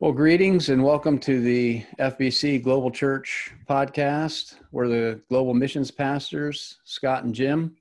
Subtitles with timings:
[0.00, 4.54] Well, greetings and welcome to the FBC Global Church podcast.
[4.72, 7.76] We're the global missions pastors, Scott and Jim.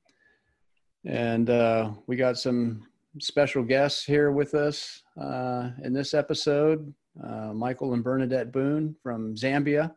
[1.06, 2.86] And uh, we got some
[3.22, 6.94] special guests here with us uh, in this episode
[7.24, 9.96] uh, Michael and Bernadette Boone from Zambia.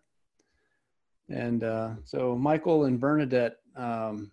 [1.29, 4.31] And uh, so, Michael and Bernadette, um,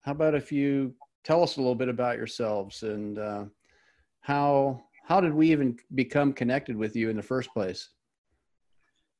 [0.00, 3.44] how about if you tell us a little bit about yourselves and uh,
[4.20, 7.88] how how did we even become connected with you in the first place?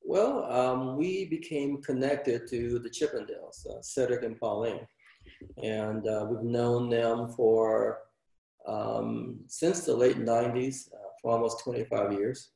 [0.04, 4.86] Well, um, we became connected to the Chippendales, uh, Cedric and Pauline,
[5.62, 8.00] and uh, we've known them for
[8.66, 12.50] um, since the late '90s, uh, for almost 25 years.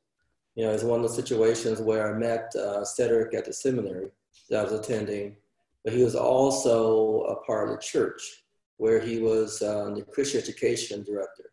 [0.55, 4.11] You know, it's one of those situations where I met uh, Cedric at the seminary
[4.51, 5.37] that I was attending,
[5.85, 8.45] but he was also a part of the church
[8.77, 11.52] where he was uh, the Christian education director.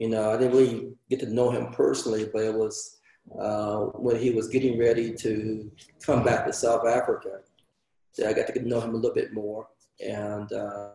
[0.00, 3.00] You know, I didn't really get to know him personally, but it was
[3.38, 5.70] uh, when he was getting ready to
[6.02, 7.40] come back to South Africa.
[8.12, 9.68] So I got to get to know him a little bit more.
[10.04, 10.92] And, uh,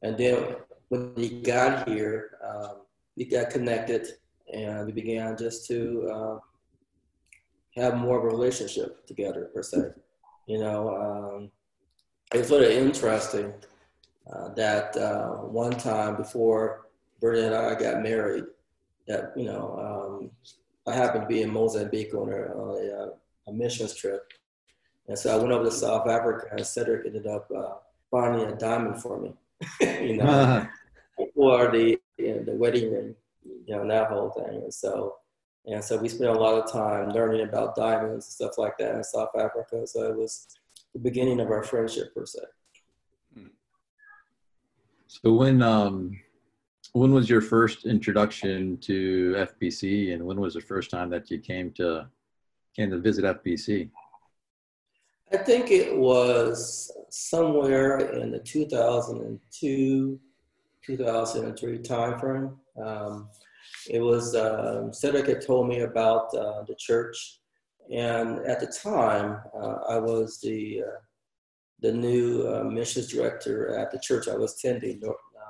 [0.00, 0.56] and then
[0.88, 2.78] when he got here, um,
[3.14, 4.08] we got connected
[4.52, 6.38] and we began just to uh,
[7.76, 9.90] have more of a relationship together, per se.
[10.46, 11.50] You know, um,
[12.32, 13.52] it's sort of interesting
[14.32, 16.87] uh, that uh, one time before
[17.20, 18.44] Bernie and I got married.
[19.06, 20.30] That you know, um,
[20.86, 23.10] I happened to be in Mozambique on a, on
[23.46, 24.22] a, a, missions trip,
[25.06, 27.74] and so I went over to South Africa, and Cedric ended up uh,
[28.10, 29.32] finding a diamond for me,
[29.80, 30.66] you know, uh-huh.
[31.34, 35.16] for the you know, the wedding ring, you know, that whole thing, and so.
[35.66, 38.94] And so we spent a lot of time learning about diamonds and stuff like that
[38.94, 39.86] in South Africa.
[39.86, 40.46] So it was
[40.94, 42.40] the beginning of our friendship per se.
[45.08, 46.20] So when um,
[46.92, 51.38] when was your first introduction to FBC, and when was the first time that you
[51.38, 52.08] came to
[52.74, 53.90] came to visit FBC?
[55.32, 60.20] I think it was somewhere in the 2002,
[60.86, 62.56] 2003 timeframe.
[62.82, 63.28] Um,
[63.90, 67.40] it was um, Cedric had told me about uh, the church,
[67.92, 70.98] and at the time uh, I was the uh,
[71.80, 75.00] the new uh, missions director at the church I was attending,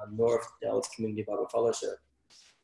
[0.01, 1.99] uh, North Dallas Community Bible Fellowship.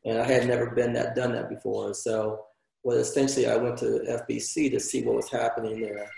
[0.05, 1.95] And I had never been that done that before.
[1.95, 2.45] So,
[2.83, 6.09] well, essentially, I went to FBC to see what was happening there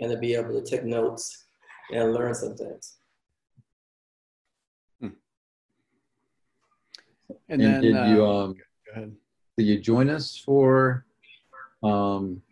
[0.00, 1.46] and to be able to take notes
[1.92, 2.96] and learn some things.
[5.00, 5.08] Hmm.
[7.48, 8.56] And, and then, did uh, you um,
[9.56, 11.06] did you join us for
[11.82, 12.42] um,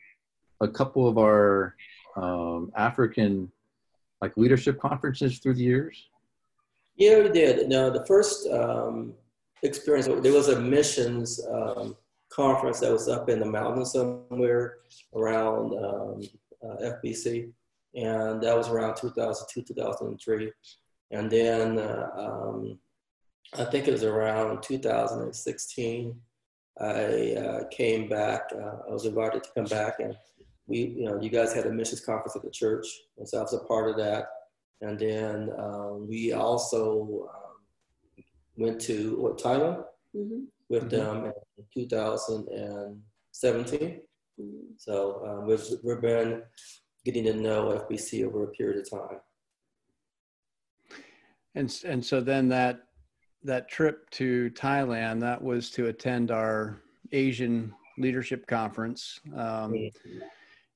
[0.60, 1.74] a couple of our
[2.16, 3.50] um, African
[4.20, 6.08] like leadership conferences through the years?
[6.96, 7.68] Yeah, we did.
[7.68, 9.14] No, the first um,
[9.62, 11.96] experience, there was a missions um,
[12.30, 14.76] conference that was up in the mountains somewhere
[15.14, 16.22] around um,
[16.62, 17.52] uh, FBC.
[17.94, 20.52] And that was around 2002, 2003.
[21.10, 22.78] And then uh, um,
[23.56, 26.20] I think it was around 2016.
[26.80, 28.50] I uh, came back.
[28.52, 30.16] Uh, I was invited to come back, and
[30.66, 33.42] we, you know, you guys had a missions conference at the church, and so I
[33.42, 34.26] was a part of that.
[34.80, 37.58] And then um, we also um,
[38.56, 40.44] went to what Thailand mm-hmm.
[40.68, 41.22] with mm-hmm.
[41.22, 44.00] them in 2017.
[44.40, 44.58] Mm-hmm.
[44.76, 46.42] So um, we've, we've been
[47.04, 49.20] getting to know FBC over a period of time.
[51.54, 52.80] And and so then that
[53.44, 56.80] that trip to Thailand that was to attend our
[57.12, 60.18] Asian Leadership Conference, um, mm-hmm.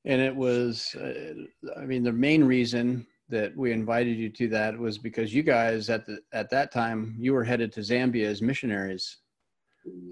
[0.04, 1.34] and it was uh,
[1.76, 5.90] I mean the main reason that we invited you to that was because you guys
[5.90, 9.18] at the at that time you were headed to Zambia as missionaries,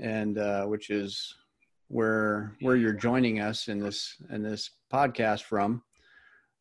[0.00, 1.34] and uh, which is
[1.88, 5.82] where where you're joining us in this in this podcast from.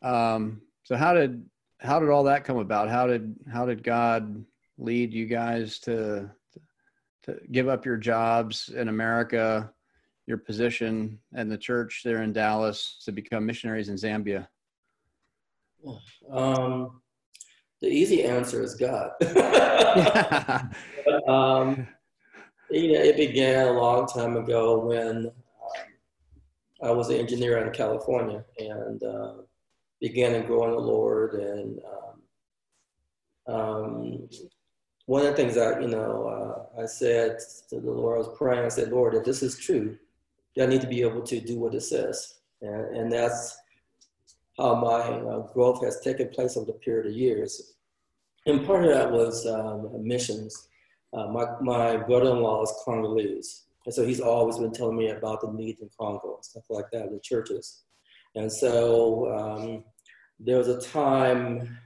[0.01, 1.43] Um, so how did
[1.79, 2.89] how did all that come about?
[2.89, 4.45] How did how did God
[4.77, 6.29] lead you guys to
[7.23, 9.71] to give up your jobs in America,
[10.27, 14.47] your position and the church there in Dallas to become missionaries in Zambia?
[16.31, 17.01] Um,
[17.81, 19.11] the easy answer is God.
[21.27, 21.87] um,
[22.69, 25.31] you know, it began a long time ago when um,
[26.81, 29.33] I was an engineer in California and uh,
[30.01, 31.35] began to grow in the Lord.
[31.35, 31.79] And
[33.47, 34.29] um, um,
[35.05, 37.39] one of the things that, you know, uh, I said
[37.69, 39.97] to the Lord, I was praying, I said, Lord, if this is true,
[40.59, 42.39] I need to be able to do what it says.
[42.61, 43.57] And, and that's
[44.57, 47.73] how my uh, growth has taken place over the period of years.
[48.45, 50.67] And part of that was um, missions.
[51.13, 55.51] Uh, my, my brother-in-law is Congolese, And so he's always been telling me about the
[55.51, 57.83] needs in Congo and stuff like that, the churches.
[58.35, 59.83] And so um,
[60.39, 61.77] there was a time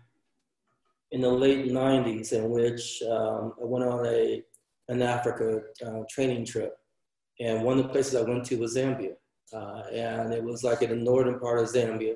[1.12, 4.44] in the late 90s in which um, I went on a,
[4.90, 6.76] an Africa uh, training trip.
[7.40, 9.14] And one of the places I went to was Zambia.
[9.54, 12.16] Uh, and it was like in the northern part of Zambia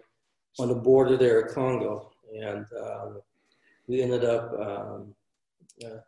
[0.59, 2.11] on the border there of Congo.
[2.35, 3.21] And um,
[3.87, 5.13] we ended up um,
[5.85, 5.99] uh,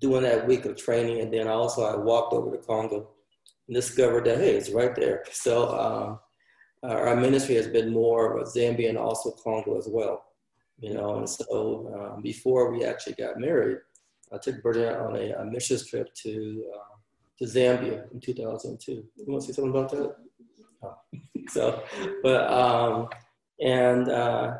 [0.00, 1.20] doing that week of training.
[1.20, 3.08] And then also I walked over to Congo
[3.68, 5.24] and discovered that, hey, it's right there.
[5.32, 6.18] So um,
[6.82, 10.24] our ministry has been more of a Zambia and also Congo as well.
[10.78, 13.78] You know, and so um, before we actually got married,
[14.30, 16.96] I took Bernadette on a, a missions trip to uh,
[17.38, 18.92] to Zambia in 2002.
[18.92, 20.16] You want to say something about that?
[20.82, 20.94] Oh.
[21.48, 21.82] so,
[22.22, 23.08] but um,
[23.60, 24.54] and uh,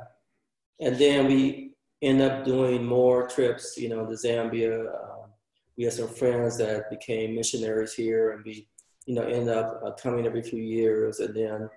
[0.80, 1.72] and then we
[2.02, 4.80] end up doing more trips, you know, to Zambia.
[4.80, 5.30] Um,
[5.76, 8.68] we had some friends that became missionaries here, and we,
[9.06, 11.20] you know, end up uh, coming every few years.
[11.20, 11.70] And then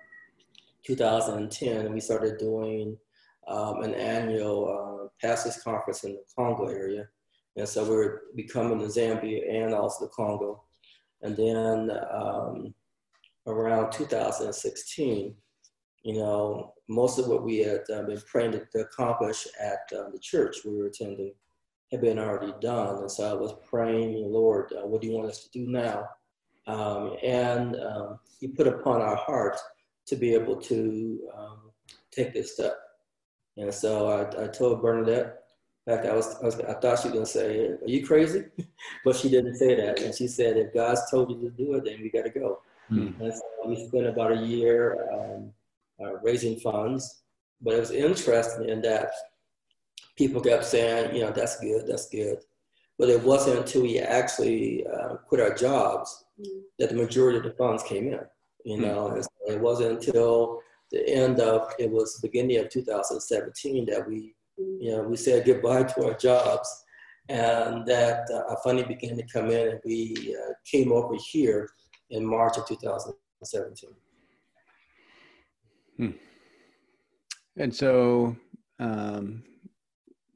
[0.84, 2.96] 2010, we started doing
[3.48, 7.08] um, an annual uh, pastors conference in the Congo area.
[7.56, 10.62] And so we are becoming the Zambia and also the Congo.
[11.22, 12.74] And then um,
[13.46, 15.34] around 2016,
[16.02, 20.10] you know, most of what we had uh, been praying to, to accomplish at uh,
[20.10, 21.32] the church we were attending
[21.90, 22.98] had been already done.
[22.98, 26.08] And so I was praying, Lord, uh, what do you want us to do now?
[26.66, 29.62] Um, and um, He put upon our hearts
[30.06, 31.58] to be able to um,
[32.10, 32.76] take this step.
[33.56, 35.36] And so I, I told Bernadette,
[35.86, 38.06] in fact, I was, I, was, I thought she was going to say, are you
[38.06, 38.44] crazy?
[39.04, 40.00] but she didn't say that.
[40.00, 42.60] And she said, if God's told you to do it, then we got to go.
[42.90, 43.20] Mm.
[43.20, 45.52] And so we spent about a year um,
[46.02, 47.22] uh, raising funds.
[47.60, 49.10] But it was interesting in that
[50.16, 52.38] people kept saying, you know, that's good, that's good.
[52.98, 56.60] But it wasn't until we actually uh, quit our jobs mm.
[56.78, 58.20] that the majority of the funds came in.
[58.64, 58.82] You hmm.
[58.82, 59.26] know, mm.
[59.48, 60.60] it wasn't until
[60.90, 65.46] the end of it was the beginning of 2017 that we, you know, we said
[65.46, 66.84] goodbye to our jobs,
[67.28, 71.70] and that uh, funding began to come in, and we uh, came over here
[72.10, 73.90] in March of 2017.
[76.00, 76.16] Hmm.
[77.56, 78.34] And so
[78.78, 79.42] um,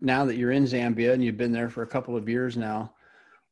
[0.02, 2.93] now that you're in Zambia and you've been there for a couple of years now,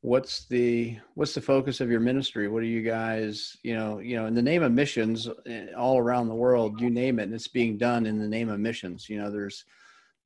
[0.03, 2.49] what's the what's the focus of your ministry?
[2.49, 5.99] What are you guys, you know, you know, in the name of missions eh, all
[5.99, 9.09] around the world, you name it, and it's being done in the name of missions.
[9.09, 9.65] You know, there's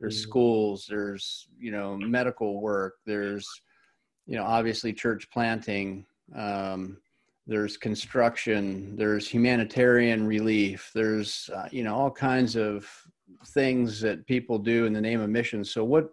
[0.01, 0.31] there's mm-hmm.
[0.31, 3.49] schools, there's you know medical work, there's
[4.27, 6.05] you know obviously church planting.
[6.35, 6.99] Um,
[7.47, 12.89] there's construction there's humanitarian relief there's uh, you know all kinds of
[13.49, 16.11] things that people do in the name of missions so what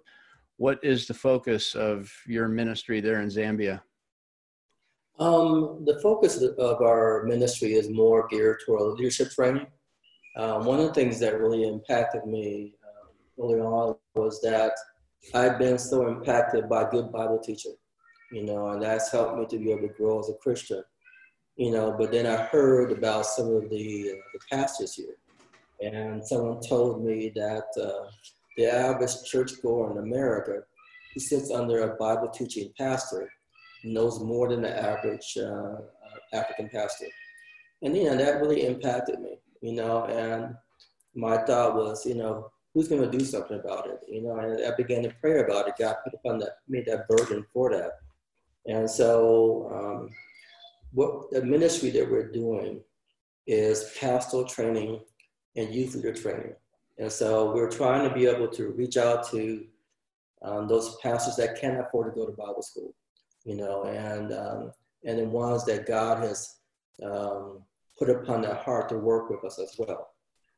[0.57, 3.81] what is the focus of your ministry there in zambia?
[5.19, 9.68] Um, the focus of our ministry is more geared toward leadership training.
[10.38, 14.74] Um, one of the things that really impacted me uh, early on was that
[15.33, 17.75] i've been so impacted by good bible teaching
[18.31, 20.83] you know and that's helped me to be able to grow as a christian
[21.55, 25.15] you know, but then I heard about some of the, uh, the pastors here.
[25.81, 28.09] And someone told me that uh,
[28.57, 30.63] the average churchgoer in America
[31.13, 33.29] who sits under a Bible teaching pastor
[33.83, 35.77] knows more than the average uh, uh
[36.31, 37.07] African pastor.
[37.81, 40.55] And, you know, that really impacted me, you know, and
[41.13, 44.00] my thought was, you know, who's going to do something about it?
[44.07, 45.75] You know, and I began to pray about it.
[45.77, 48.00] God put upon that, made that burden for that.
[48.65, 50.10] And so, um,
[50.93, 52.81] what the ministry that we're doing
[53.47, 55.00] is pastoral training
[55.55, 56.53] and youth leader training.
[56.97, 59.65] And so we're trying to be able to reach out to
[60.43, 62.93] um, those pastors that can't afford to go to Bible school,
[63.43, 64.71] you know, and um,
[65.05, 66.57] and the ones that God has
[67.03, 67.63] um,
[67.97, 70.09] put upon their heart to work with us as well.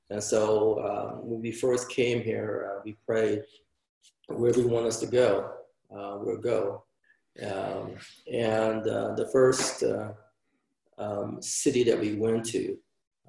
[0.09, 3.41] And so um, when we first came here, uh, we prayed
[4.27, 5.51] where we want us to go,
[5.95, 6.83] uh, we'll go.
[7.43, 7.95] Um,
[8.31, 10.13] and uh, the first uh,
[10.97, 12.77] um, city that we went to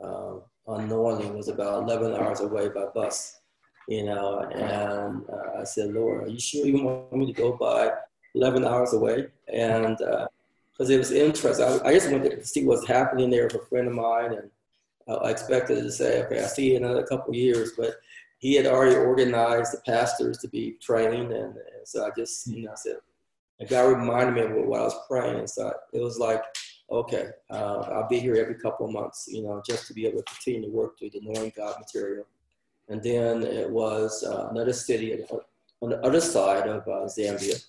[0.03, 0.35] uh,
[0.67, 3.41] on Norling was about 11 hours away by bus,
[3.89, 7.53] you know, and uh, I said, Lord, are you sure you want me to go
[7.53, 7.91] by
[8.35, 9.29] 11 hours away?
[9.53, 13.45] And because uh, it was interesting, I, I, just wanted to see what's happening there
[13.45, 14.51] with a friend of mine, and
[15.09, 17.97] I expected to say, okay, I'll see you in another couple years, but
[18.39, 22.65] he had already organized the pastors to be trained, and, and so I just, you
[22.65, 22.97] know, I said,
[23.71, 26.43] God reminded me of what I was praying, so it was like
[26.91, 30.19] okay, uh, I'll be here every couple of months, you know, just to be able
[30.19, 32.27] to continue to work through the knowing God material.
[32.89, 35.25] And then it was uh, another city
[35.81, 37.65] on the other side of uh, Zambia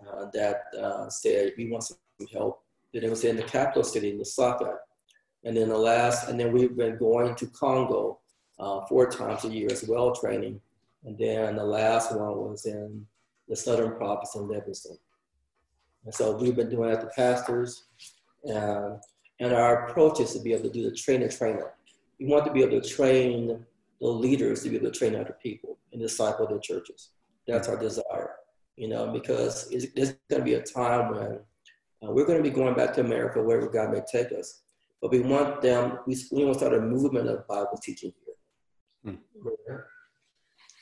[0.00, 1.96] uh, that uh, said, we want some
[2.32, 2.62] help
[2.94, 4.76] Then it was in the capital city, Lusaka.
[5.44, 8.20] And then the last, and then we've been going to Congo
[8.60, 10.60] uh, four times a year as well, training.
[11.04, 13.04] And then the last one was in
[13.48, 14.98] the southern province in Livingstone.
[16.04, 17.84] And so we've been doing that to pastors.
[18.44, 19.00] And,
[19.40, 21.74] and our approach is to be able to do the trainer trainer.
[22.18, 23.64] We want to be able to train
[24.00, 27.10] the leaders to be able to train other people and disciple their churches.
[27.46, 28.36] That's our desire,
[28.76, 31.38] you know, because there's going to be a time when
[32.02, 34.62] uh, we're going to be going back to America, wherever God may take us.
[35.00, 38.12] But we want them, we, we want to start a movement of Bible teaching
[39.04, 39.14] here.
[39.14, 39.20] Hmm.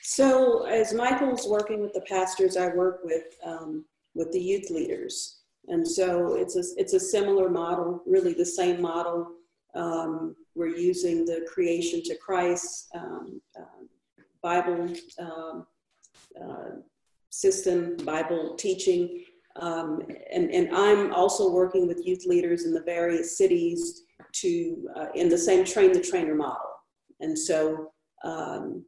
[0.03, 5.40] So, as Michael's working with the pastors, I work with um, with the youth leaders,
[5.67, 9.31] and so it's a it's a similar model, really the same model.
[9.75, 13.83] Um, we're using the creation to Christ um, uh,
[14.41, 15.65] Bible um,
[16.41, 16.75] uh,
[17.29, 19.23] system, Bible teaching,
[19.57, 20.01] um,
[20.31, 24.03] and and I'm also working with youth leaders in the various cities
[24.33, 26.71] to uh, in the same train the trainer model.
[27.21, 27.91] And so,
[28.23, 28.83] um,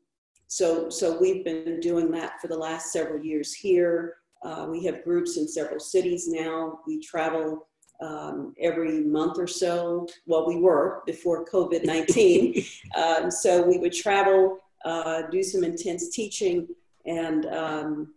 [0.47, 4.15] so, so we've been doing that for the last several years here.
[4.43, 6.79] Uh, we have groups in several cities now.
[6.85, 7.67] We travel
[8.01, 10.07] um, every month or so.
[10.25, 12.63] Well, we were before COVID 19.
[12.97, 16.67] um, so we would travel, uh, do some intense teaching,
[17.05, 18.13] and, um,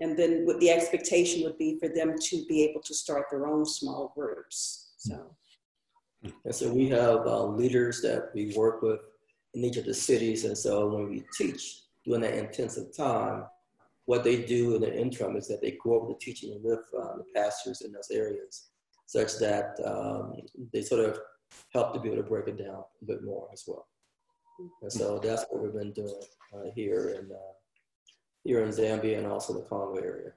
[0.00, 3.46] and then what the expectation would be for them to be able to start their
[3.46, 4.92] own small groups.
[4.96, 5.34] So.
[6.44, 9.00] And so we have uh, leaders that we work with
[9.54, 10.44] in each of the cities.
[10.44, 13.44] And so when we teach during that intensive time,
[14.08, 17.18] what they do in the interim is that they go over the teaching with uh,
[17.18, 18.70] the pastors in those areas,
[19.04, 20.32] such that um,
[20.72, 21.18] they sort of
[21.74, 23.86] help to be able to break it down a bit more as well.
[24.80, 26.22] And so that's what we've been doing
[26.54, 27.52] uh, here in uh,
[28.44, 30.32] here in Zambia and also the Congo area.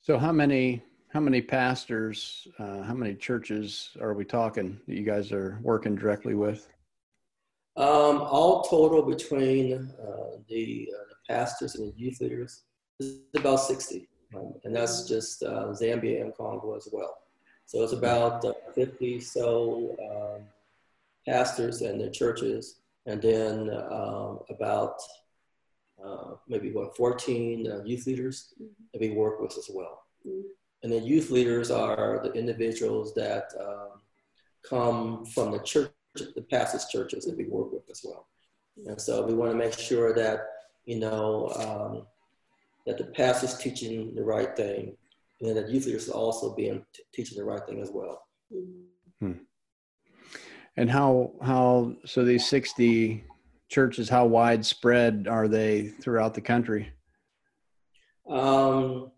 [0.00, 5.04] So how many how many pastors, uh, how many churches are we talking that you
[5.04, 6.68] guys are working directly with?
[7.76, 12.62] Um, all total between uh, the, uh, the, pastors and the youth leaders
[13.00, 14.08] is about 60.
[14.34, 17.18] Um, and that's just uh, Zambia and Congo as well.
[17.66, 20.42] So it's about uh, 50 so um,
[21.26, 25.00] pastors and their churches, and then um, about
[26.04, 28.54] uh, maybe what 14 youth leaders
[28.92, 30.02] that we work with as well.
[30.26, 30.48] Mm-hmm.
[30.82, 34.00] And then youth leaders are the individuals that um,
[34.68, 38.26] come from the church, the pastors' churches that we work with as well.
[38.86, 40.40] And so we want to make sure that,
[40.84, 42.06] you know, um,
[42.86, 44.96] that the pastor's teaching the right thing,
[45.40, 48.22] and then the youth leaders are also being t- teaching the right thing as well.
[49.20, 49.32] Hmm.
[50.76, 53.24] And how how so these sixty
[53.68, 54.08] churches?
[54.08, 56.92] How widespread are they throughout the country?
[58.28, 59.10] Um,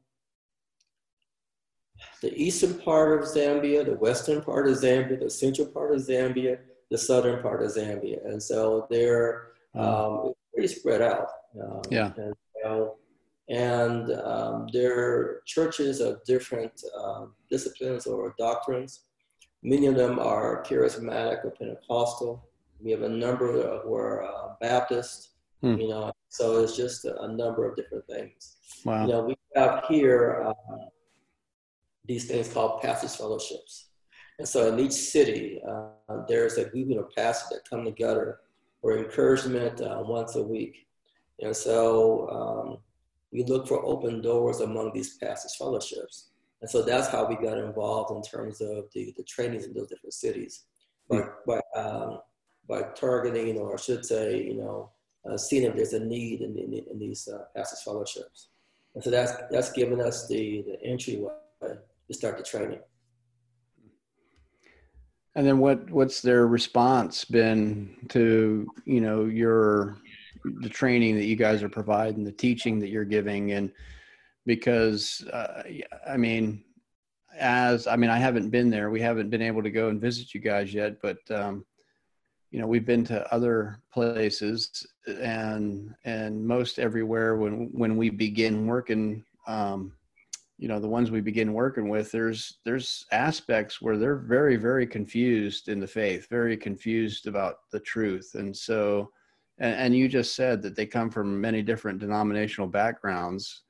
[2.22, 6.58] the eastern part of Zambia, the western part of Zambia, the central part of Zambia,
[6.90, 8.24] the southern part of Zambia.
[8.24, 11.28] And so they're um, pretty spread out.
[11.60, 12.12] Um, yeah.
[12.16, 12.96] And, you know,
[13.48, 19.04] and um, they're churches of different um, disciplines or doctrines.
[19.62, 22.48] Many of them are charismatic or Pentecostal.
[22.80, 25.30] We have a number who are uh, Baptist,
[25.60, 25.76] hmm.
[25.76, 28.56] you know, so it's just a, a, number of different things.
[28.84, 29.06] Wow.
[29.06, 30.88] You know, we have here um,
[32.06, 33.86] these things called pastors fellowships.
[34.38, 38.40] And so in each city, uh, there's a group of pastors that come together
[38.80, 40.83] for encouragement uh, once a week.
[41.40, 42.78] And so um,
[43.32, 46.30] we look for open doors among these pastors fellowships.
[46.60, 49.88] And so that's how we got involved in terms of the, the trainings in those
[49.88, 50.64] different cities.
[51.08, 52.20] By, by, um,
[52.66, 54.90] by targeting, or I should say, you know,
[55.28, 58.48] uh, seeing if there's a need in, in, in these uh, pastors fellowships.
[58.94, 62.80] And so that's, that's given us the, the entryway to start the training.
[65.36, 69.96] And then what what's their response been to you know your
[70.44, 73.70] the training that you guys are providing, the teaching that you're giving, and
[74.46, 75.62] because uh,
[76.08, 76.62] I mean,
[77.38, 78.90] as I mean, I haven't been there.
[78.90, 81.64] We haven't been able to go and visit you guys yet, but um,
[82.50, 88.66] you know, we've been to other places, and and most everywhere when when we begin
[88.66, 89.24] working.
[89.46, 89.92] Um,
[90.56, 94.86] you know the ones we begin working with there's there's aspects where they're very very
[94.86, 99.10] confused in the faith very confused about the truth and so
[99.58, 103.62] and, and you just said that they come from many different denominational backgrounds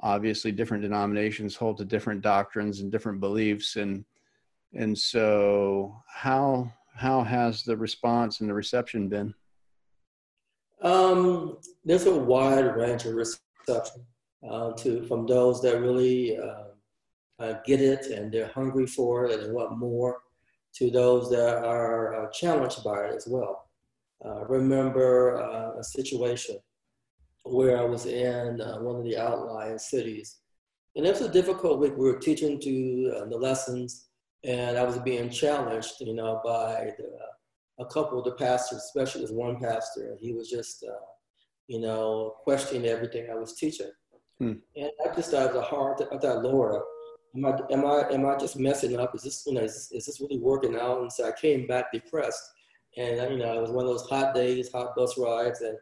[0.00, 4.04] obviously different denominations hold to different doctrines and different beliefs and
[4.74, 9.34] and so how how has the response and the reception been
[10.82, 14.04] um, there's a wide range of reception
[14.48, 16.64] uh, to from those that really uh,
[17.38, 20.18] uh, get it and they're hungry for it and want more,
[20.74, 23.65] to those that are uh, challenged by it as well.
[24.24, 26.58] Uh, remember uh, a situation
[27.44, 30.38] where I was in uh, one of the outlying cities.
[30.96, 31.92] And it was a difficult week.
[31.96, 34.08] We were teaching to uh, the lessons,
[34.44, 39.22] and I was being challenged, you know, by the, a couple of the pastors, especially
[39.22, 40.10] this one pastor.
[40.10, 41.04] And he was just, uh,
[41.68, 43.90] you know, questioning everything I was teaching.
[44.38, 44.54] Hmm.
[44.74, 46.82] And I just thought it was a hard, I thought, Lord,
[47.36, 49.14] am I, am I, am I just messing up?
[49.14, 51.02] Is this, you know, is this, is this really working out?
[51.02, 52.42] And so I came back depressed.
[52.96, 55.60] And, you know, it was one of those hot days, hot bus rides.
[55.60, 55.76] And,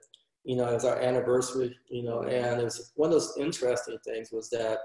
[0.44, 3.98] you know, it was our anniversary, you know, and it was one of those interesting
[4.04, 4.78] things was that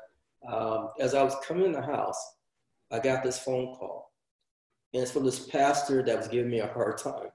[0.48, 2.36] um, as I was coming in the house,
[2.92, 4.14] I got this phone call.
[4.94, 7.30] And it's from this pastor that was giving me a hard time.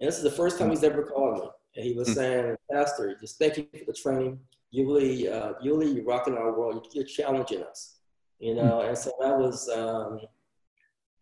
[0.00, 1.48] And this is the first time he's ever called me.
[1.76, 2.14] And he was hmm.
[2.14, 4.40] saying, Pastor, just thank you for the training.
[4.70, 6.88] You really, uh, you really rocking our world.
[6.92, 8.00] You're challenging us,
[8.38, 8.82] you know.
[8.82, 8.88] Hmm.
[8.88, 10.20] And so that was, um,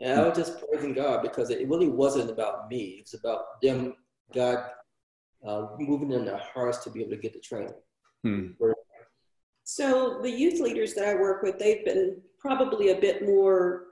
[0.01, 2.99] and I was just praising God because it really wasn't about me.
[2.99, 3.95] It was about them,
[4.33, 4.65] God
[5.47, 7.75] uh, moving in their hearts to be able to get the training.
[8.23, 8.49] Hmm.
[9.65, 13.85] So the youth leaders that I work with, they've been probably a bit more,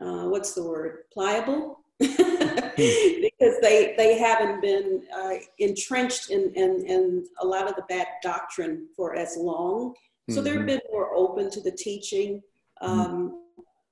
[0.00, 2.06] uh, what's the word, pliable, hmm.
[2.76, 8.06] because they they haven't been uh, entrenched in, in in a lot of the bad
[8.22, 9.94] doctrine for as long.
[10.30, 10.44] So mm-hmm.
[10.44, 12.42] they're a bit more open to the teaching.
[12.80, 13.00] Hmm.
[13.00, 13.42] Um,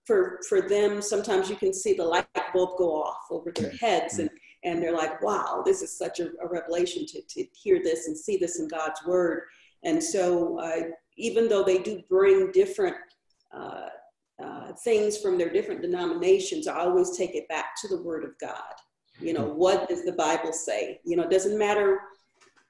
[0.07, 4.19] for for them, sometimes you can see the light bulb go off over their heads,
[4.19, 4.31] and
[4.65, 8.17] and they're like, wow, this is such a, a revelation to, to hear this and
[8.17, 9.43] see this in God's word.
[9.85, 10.83] And so, uh,
[11.17, 12.97] even though they do bring different
[13.57, 13.87] uh,
[14.43, 18.37] uh, things from their different denominations, I always take it back to the word of
[18.41, 18.75] God.
[19.21, 21.01] You know, what does the Bible say?
[21.05, 22.01] You know, it doesn't matter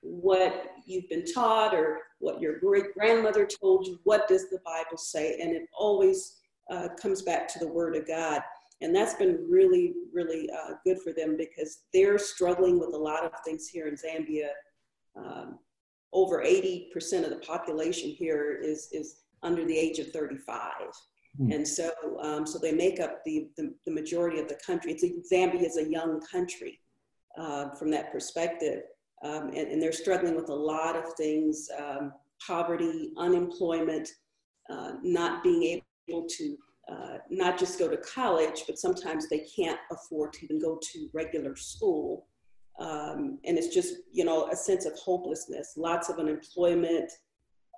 [0.03, 4.97] what you've been taught or what your great grandmother told you, what does the Bible
[4.97, 5.39] say?
[5.41, 6.37] And it always
[6.71, 8.43] uh, comes back to the word of God.
[8.83, 13.25] And that's been really, really uh, good for them because they're struggling with a lot
[13.25, 14.49] of things here in Zambia.
[15.17, 15.59] Um,
[16.13, 20.73] over 80% of the population here is, is under the age of 35.
[21.41, 21.55] Mm.
[21.55, 24.93] And so, um, so they make up the, the, the, majority of the country.
[24.93, 26.81] It's a, Zambia is a young country
[27.39, 28.83] uh, from that perspective.
[29.23, 32.13] Um, and, and, they're struggling with a lot of things um,
[32.47, 34.09] poverty, unemployment,
[34.71, 36.57] uh, not being able to
[36.91, 41.09] uh, not just go to college, but sometimes they can't afford to even go to
[41.13, 42.29] regular school.
[42.79, 47.11] Um, and it's just, you know, a sense of hopelessness, lots of unemployment,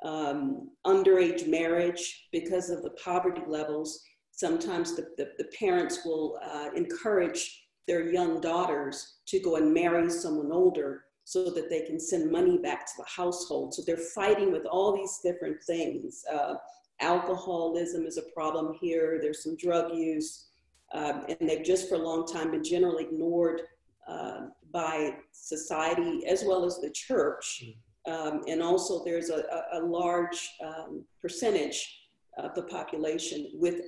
[0.05, 4.03] um, underage marriage because of the poverty levels.
[4.33, 10.11] Sometimes the, the, the parents will uh, encourage their young daughters to go and marry
[10.11, 13.75] someone older so that they can send money back to the household.
[13.75, 16.23] So they're fighting with all these different things.
[16.33, 16.55] Uh,
[17.01, 19.19] alcoholism is a problem here.
[19.21, 20.47] There's some drug use.
[20.93, 23.63] Um, and they've just for a long time been generally ignored
[24.09, 27.65] uh, by society as well as the church.
[28.07, 32.07] Um, and also, there's a, a large um, percentage
[32.39, 33.83] of the population with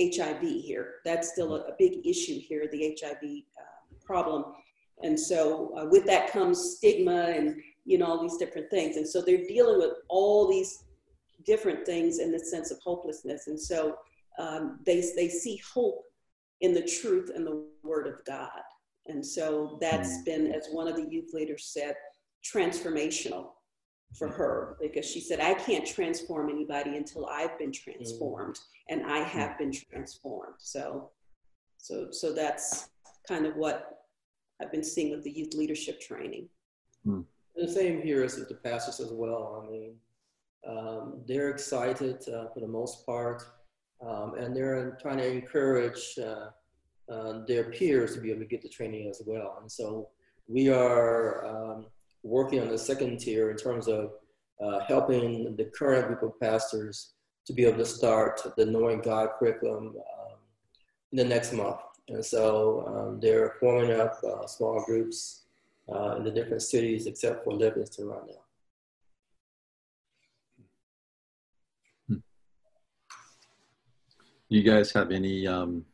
[0.00, 0.94] HIV here.
[1.04, 4.44] That's still a, a big issue here, the HIV uh, problem.
[5.02, 8.96] And so, uh, with that comes stigma and you know all these different things.
[8.96, 10.84] And so, they're dealing with all these
[11.44, 13.46] different things in the sense of hopelessness.
[13.46, 13.96] And so
[14.38, 16.02] um, they, they see hope
[16.60, 18.60] in the truth and the word of God.
[19.06, 21.94] And so that's been, as one of the youth leaders said,
[22.44, 23.50] transformational
[24.16, 29.18] for her because she said, I can't transform anybody until I've been transformed and I
[29.18, 30.54] have been transformed.
[30.58, 31.10] So,
[31.78, 32.88] so, so that's
[33.26, 33.98] kind of what
[34.60, 36.48] I've been seeing with the youth leadership training.
[37.06, 37.24] Mm.
[37.54, 39.62] The same here as with the pastors as well.
[39.62, 39.96] I mean,
[40.66, 43.42] um, they're excited uh, for the most part,
[44.06, 46.50] um, and they're trying to encourage uh,
[47.12, 49.58] uh, their peers to be able to get the training as well.
[49.60, 50.08] And so
[50.46, 51.86] we are um,
[52.22, 54.12] working on the second tier in terms of
[54.88, 57.12] helping the current group of pastors
[57.48, 60.36] to be able to start the Knowing God curriculum um,
[61.12, 61.80] in the next month.
[62.08, 65.44] And so um, they're forming up uh, small groups
[65.90, 68.47] uh, in the different cities except for Livingstone right now.
[74.48, 75.84] You guys have any um,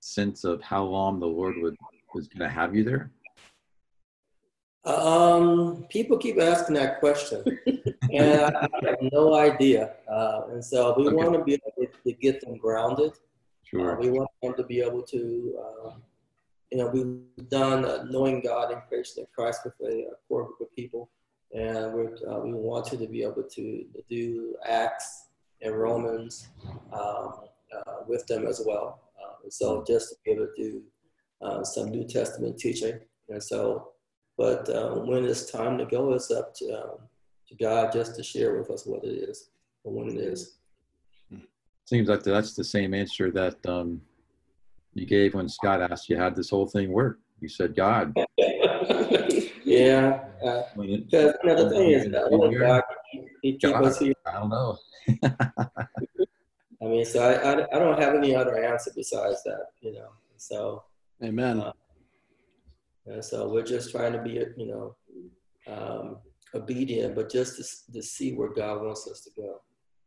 [0.00, 1.76] sense of how long the Lord would
[2.14, 3.10] was going to have you there?
[4.84, 7.44] Um, people keep asking that question,
[8.12, 9.94] and I, have no idea.
[10.10, 11.14] Uh, and so we okay.
[11.14, 13.12] want to be able to get them grounded.
[13.64, 13.96] Sure.
[13.96, 15.90] Uh, we want them to be able to, uh,
[16.72, 20.44] you know, we've done uh, knowing God and creation of Christ with a, a core
[20.46, 21.10] group of people,
[21.52, 25.27] and we're, uh, we want you to be able to do Acts
[25.62, 26.48] and Romans
[26.92, 27.32] um,
[27.74, 29.00] uh, with them as well.
[29.20, 30.82] Uh, and so just to be able to do
[31.42, 32.98] uh, some New Testament teaching.
[33.28, 33.92] And so,
[34.36, 36.98] but uh, when it's time to go, it's up to, um,
[37.48, 39.50] to God just to share with us what it is
[39.84, 40.58] or when it is.
[41.86, 44.00] Seems like that's the same answer that um,
[44.94, 47.18] you gave when Scott asked you how this whole thing work.
[47.40, 48.14] You said God.
[49.64, 50.24] yeah.
[50.44, 50.84] Uh, know,
[51.16, 52.84] the thing is, that
[53.42, 54.14] he, keep God, us here.
[54.26, 54.78] I don't know.
[56.80, 60.08] I mean, so I, I, I, don't have any other answer besides that, you know.
[60.36, 60.84] So,
[61.22, 61.60] Amen.
[61.60, 61.72] Uh,
[63.06, 64.96] and so we're just trying to be, you know,
[65.66, 66.18] um,
[66.54, 69.60] obedient, but just to, to see where God wants us to go.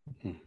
[0.09, 0.37] Mm-hmm.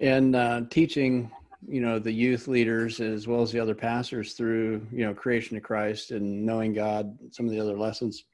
[0.00, 1.30] And uh, teaching,
[1.66, 5.56] you know, the youth leaders as well as the other pastors through, you know, creation
[5.56, 8.24] of Christ and knowing God, some of the other lessons.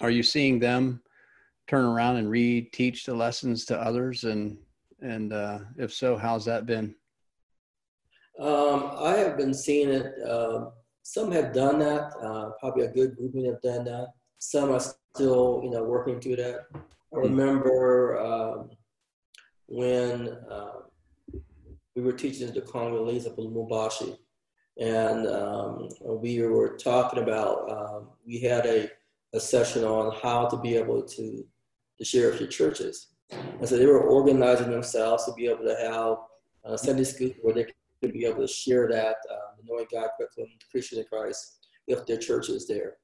[0.00, 1.00] Are you seeing them
[1.68, 4.24] turn around and re-teach the lessons to others?
[4.24, 4.58] And
[5.00, 6.94] and uh, if so, how's that been?
[8.40, 10.14] Um, I have been seeing it.
[10.28, 12.12] Um, some have done that.
[12.22, 14.08] Uh, probably a good grouping have done that.
[14.38, 14.80] Some are
[15.14, 16.66] still, you know, working through that.
[16.74, 16.78] I
[17.12, 17.20] hmm.
[17.20, 18.70] remember um,
[19.66, 20.72] when uh,
[21.96, 24.16] we were teaching the Congolese of Lubumbashi,
[24.80, 27.70] and um, we were talking about.
[27.70, 28.88] Um, we had a,
[29.34, 31.44] a session on how to be able to
[31.98, 36.16] to share your churches, and so they were organizing themselves to be able to have
[36.64, 37.66] uh, Sunday school where they
[38.00, 42.16] could be able to share that, uh, knowing God, curriculum, Christian in Christ, with their
[42.16, 42.96] churches there.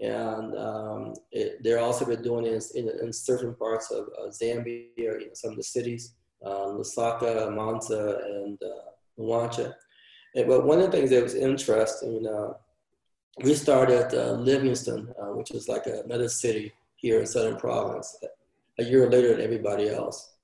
[0.00, 4.86] And um, it, they're also been doing it in, in certain parts of uh, Zambia,
[4.96, 9.74] you know, some of the cities, uh, Lusaka, Mansa, and uh, Luanshya.
[10.34, 12.24] But one of the things that was interesting,
[13.42, 18.16] we started uh, Livingstone, uh, which is like another city here in Southern Province,
[18.78, 20.34] a year later than everybody else.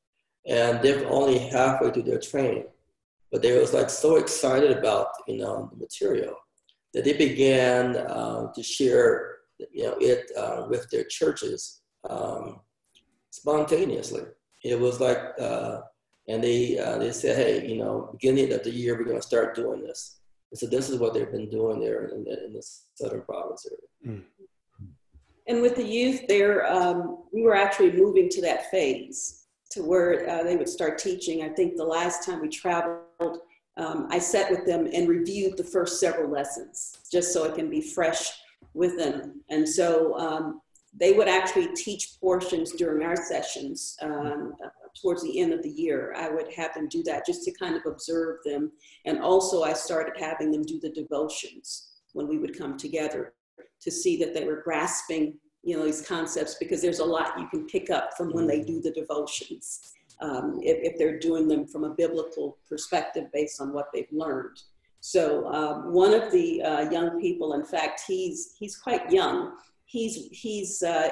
[0.46, 2.66] And they're only halfway through their training.
[3.32, 6.36] But they was like so excited about, you know, the material
[6.92, 9.38] that they began uh, to share,
[9.72, 12.60] you know, it uh, with their churches um,
[13.30, 14.22] spontaneously.
[14.62, 15.80] It was like, uh,
[16.28, 19.26] and they uh, they said, hey, you know, beginning of the year we're going to
[19.26, 20.20] start doing this.
[20.50, 22.62] And so this is what they've been doing there in, in the
[22.94, 24.18] southern province area.
[24.18, 24.24] Mm.
[25.46, 30.28] And with the youth there, um, we were actually moving to that phase to where
[30.28, 31.42] uh, they would start teaching.
[31.42, 33.38] I think the last time we traveled,
[33.76, 37.68] um, I sat with them and reviewed the first several lessons just so it can
[37.68, 38.30] be fresh
[38.72, 39.42] with them.
[39.50, 40.60] And so um,
[40.98, 44.54] they would actually teach portions during our sessions um,
[45.02, 46.14] towards the end of the year.
[46.16, 48.70] I would have them do that just to kind of observe them.
[49.04, 53.34] And also, I started having them do the devotions when we would come together
[53.84, 57.46] to see that they were grasping you know these concepts because there's a lot you
[57.48, 61.66] can pick up from when they do the devotions um, if, if, they're doing them
[61.66, 64.62] from a biblical perspective based on what they've learned.
[65.00, 69.56] So um, one of the uh, young people in fact he's he's quite young.
[69.86, 71.10] He's he's uh,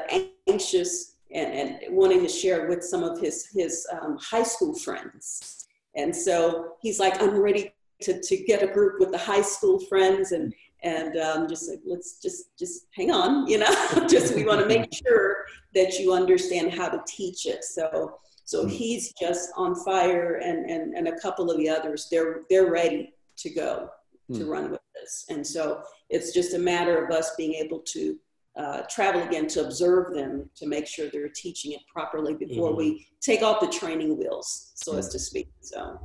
[0.49, 5.67] anxious and, and, wanting to share with some of his his um, high school friends.
[5.95, 9.79] And so he's like i'm ready to, to get a group with the high school
[9.79, 14.45] friends and and um, just like let's just just hang on you know just we
[14.45, 18.69] want to make sure that you understand how to teach it so so hmm.
[18.69, 23.13] he's just on fire and and, and a couple of the others they're they're ready
[23.37, 23.89] to go
[24.33, 24.49] to hmm.
[24.49, 28.17] run with this and so it's just a matter of us being able to
[28.55, 32.79] uh, travel again to observe them to make sure they're teaching it properly before mm-hmm.
[32.79, 34.99] we take off the training wheels so mm-hmm.
[34.99, 35.99] as to speak so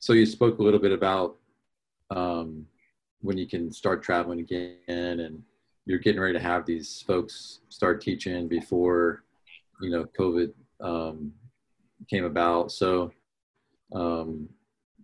[0.00, 1.36] so you spoke a little bit about
[2.10, 2.66] um,
[3.22, 5.42] when you can start traveling again and
[5.86, 9.24] you're getting ready to have these folks start teaching before
[9.80, 11.32] you know covid um,
[12.08, 12.72] came about.
[12.72, 13.12] So
[13.92, 14.48] um,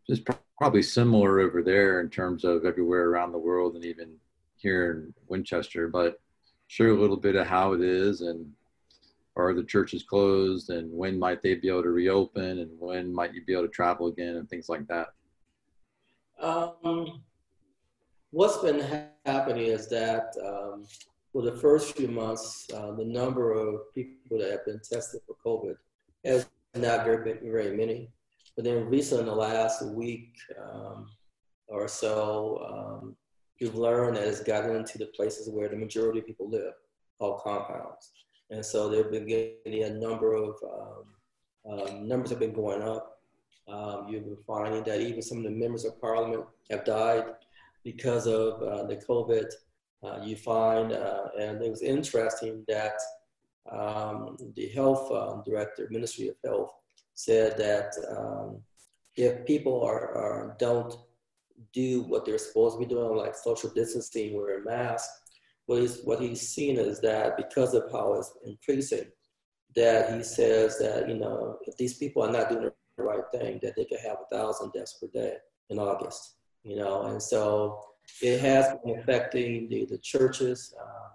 [0.08, 4.14] just pr- probably similar over there in terms of everywhere around the world and even
[4.56, 6.18] here in winchester but
[6.66, 8.50] share a little bit of how it is and
[9.36, 13.34] are the churches closed and when might they be able to reopen and when might
[13.34, 15.08] you be able to travel again and things like that?
[16.40, 17.22] Um,
[18.36, 20.84] what's been ha- happening is that um,
[21.32, 25.36] for the first few months, uh, the number of people that have been tested for
[25.44, 25.76] COVID
[26.22, 28.10] has not very, very many.
[28.54, 31.08] But then recently, in the last week um,
[31.68, 33.16] or so, um,
[33.58, 36.74] we've learned that it's gotten into the places where the majority of people live,
[37.18, 38.12] called compounds.
[38.50, 41.04] And so they've been getting a number of um,
[41.72, 43.18] um, numbers have been going up.
[43.66, 47.24] Um, you've been finding that even some of the members of parliament have died
[47.86, 49.46] because of uh, the COVID,
[50.02, 52.98] uh, you find, uh, and it was interesting that
[53.70, 56.72] um, the health um, director, Ministry of Health,
[57.14, 58.60] said that um,
[59.14, 60.94] if people are, are, don't
[61.72, 65.20] do what they're supposed to be doing, like social distancing, wearing masks,
[65.66, 69.06] what he's, what he's seen is that because of how it's increasing,
[69.76, 73.60] that he says that, you know, if these people are not doing the right thing,
[73.62, 75.34] that they could have a thousand deaths per day
[75.70, 76.35] in August,
[76.66, 77.80] you know, and so
[78.20, 80.74] it has been affecting the, the churches.
[80.80, 81.08] Uh,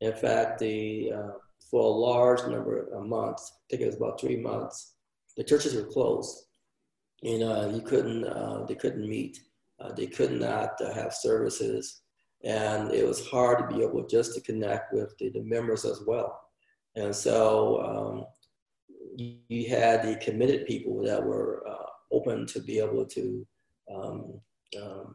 [0.00, 1.30] in fact, the, uh,
[1.70, 4.94] for a large number of months, I think it was about three months,
[5.36, 6.46] the churches were closed.
[7.22, 9.40] You know, you couldn't, uh, they couldn't meet.
[9.80, 12.02] Uh, they could not uh, have services.
[12.44, 16.02] And it was hard to be able just to connect with the, the members as
[16.06, 16.40] well.
[16.96, 18.26] And so
[19.16, 23.46] um, you, had the committed people that were uh, open to be able to
[23.94, 24.40] um,
[24.80, 25.14] um,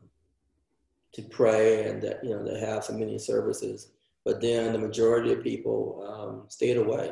[1.13, 3.91] to pray and that you know to have so many services.
[4.23, 7.11] But then the majority of people um, stayed away,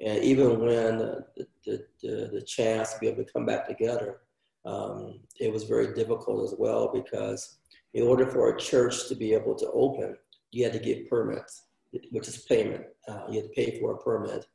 [0.00, 1.24] and even when the,
[1.64, 4.18] the, the, the, chance to be able to come back together,
[4.66, 7.58] um, it was very difficult as well because
[7.94, 10.16] in order for a church to be able to open,
[10.50, 11.64] you had to get permits,
[12.10, 12.84] which is payment.
[13.08, 14.46] Uh, you had to pay for a permit.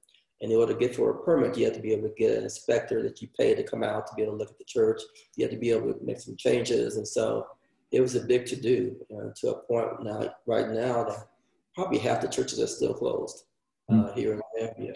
[0.42, 2.38] And in order to get for a permit, you have to be able to get
[2.38, 4.66] an inspector that you pay to come out to be able to look at the
[4.66, 5.02] church.
[5.36, 6.98] You have to be able to make some changes.
[6.98, 7.48] And so
[7.92, 11.28] it was a big to do uh, to a point now, right now that
[11.74, 13.46] probably half the churches are still closed
[13.90, 14.16] uh, mm.
[14.16, 14.96] here in Zambia.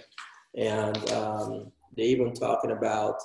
[0.56, 3.16] And um, they're even talking about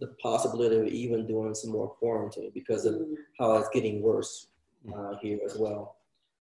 [0.00, 2.96] the possibility of even doing some more quarantine because of
[3.38, 4.48] how it's getting worse
[4.94, 5.96] uh, here as well.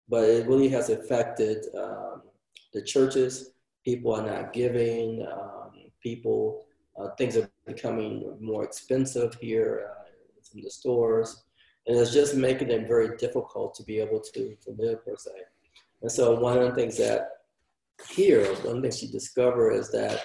[0.09, 2.23] But it really has affected um,
[2.73, 3.51] the churches.
[3.87, 5.25] People are not giving.
[5.31, 5.71] Um,
[6.07, 6.65] people,
[6.99, 8.11] uh, things are becoming
[8.51, 10.09] more expensive here uh,
[10.53, 11.29] in the stores.
[11.85, 15.31] And it's just making it very difficult to be able to, to live per se.
[16.01, 17.21] And so one of the things that
[18.09, 20.19] here, one thing she discovered is that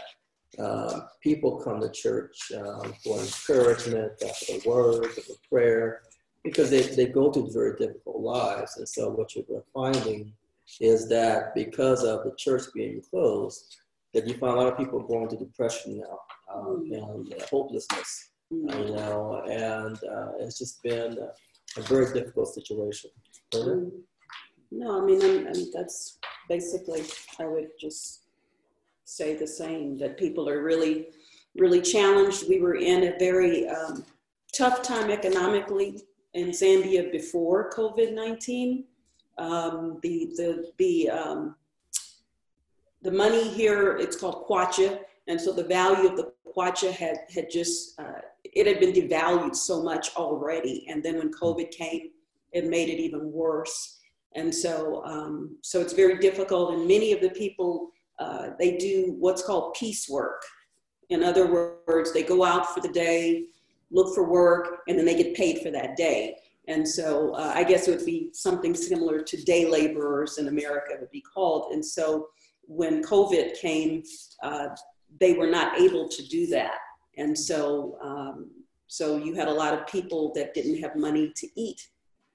[0.58, 6.02] uh, people come to church um, for encouragement, for the word, for prayer,
[6.42, 8.76] because they, they go through very difficult lives.
[8.76, 10.32] And so what you're finding
[10.80, 13.76] is that because of the church being closed,
[14.14, 16.18] that you find a lot of people going to depression now
[16.54, 22.48] um, and uh, hopelessness, you know, and uh, it's just been a, a very difficult
[22.48, 23.10] situation.
[24.70, 27.04] No, I mean, and, and that's basically,
[27.38, 28.22] I would just
[29.04, 31.08] say the same that people are really,
[31.56, 32.48] really challenged.
[32.48, 34.04] We were in a very um,
[34.54, 36.00] tough time economically
[36.34, 38.84] in Zambia before COVID 19.
[39.38, 41.56] Um, the the the um,
[43.02, 47.50] the money here it's called kwacha, and so the value of the kwacha had had
[47.50, 52.10] just uh, it had been devalued so much already, and then when COVID came,
[52.52, 53.98] it made it even worse.
[54.34, 59.16] And so um, so it's very difficult, and many of the people uh, they do
[59.18, 60.42] what's called piecework.
[61.10, 61.46] In other
[61.86, 63.46] words, they go out for the day,
[63.90, 66.36] look for work, and then they get paid for that day.
[66.68, 70.92] And so uh, I guess it would be something similar to day laborers in America
[70.98, 71.72] would be called.
[71.72, 72.28] And so
[72.62, 74.04] when COVID came,
[74.42, 74.68] uh,
[75.20, 76.78] they were not able to do that.
[77.18, 78.50] And so, um,
[78.86, 81.88] so you had a lot of people that didn't have money to eat,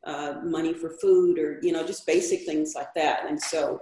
[0.04, 3.28] uh, money for food, or you know, just basic things like that.
[3.28, 3.82] And so,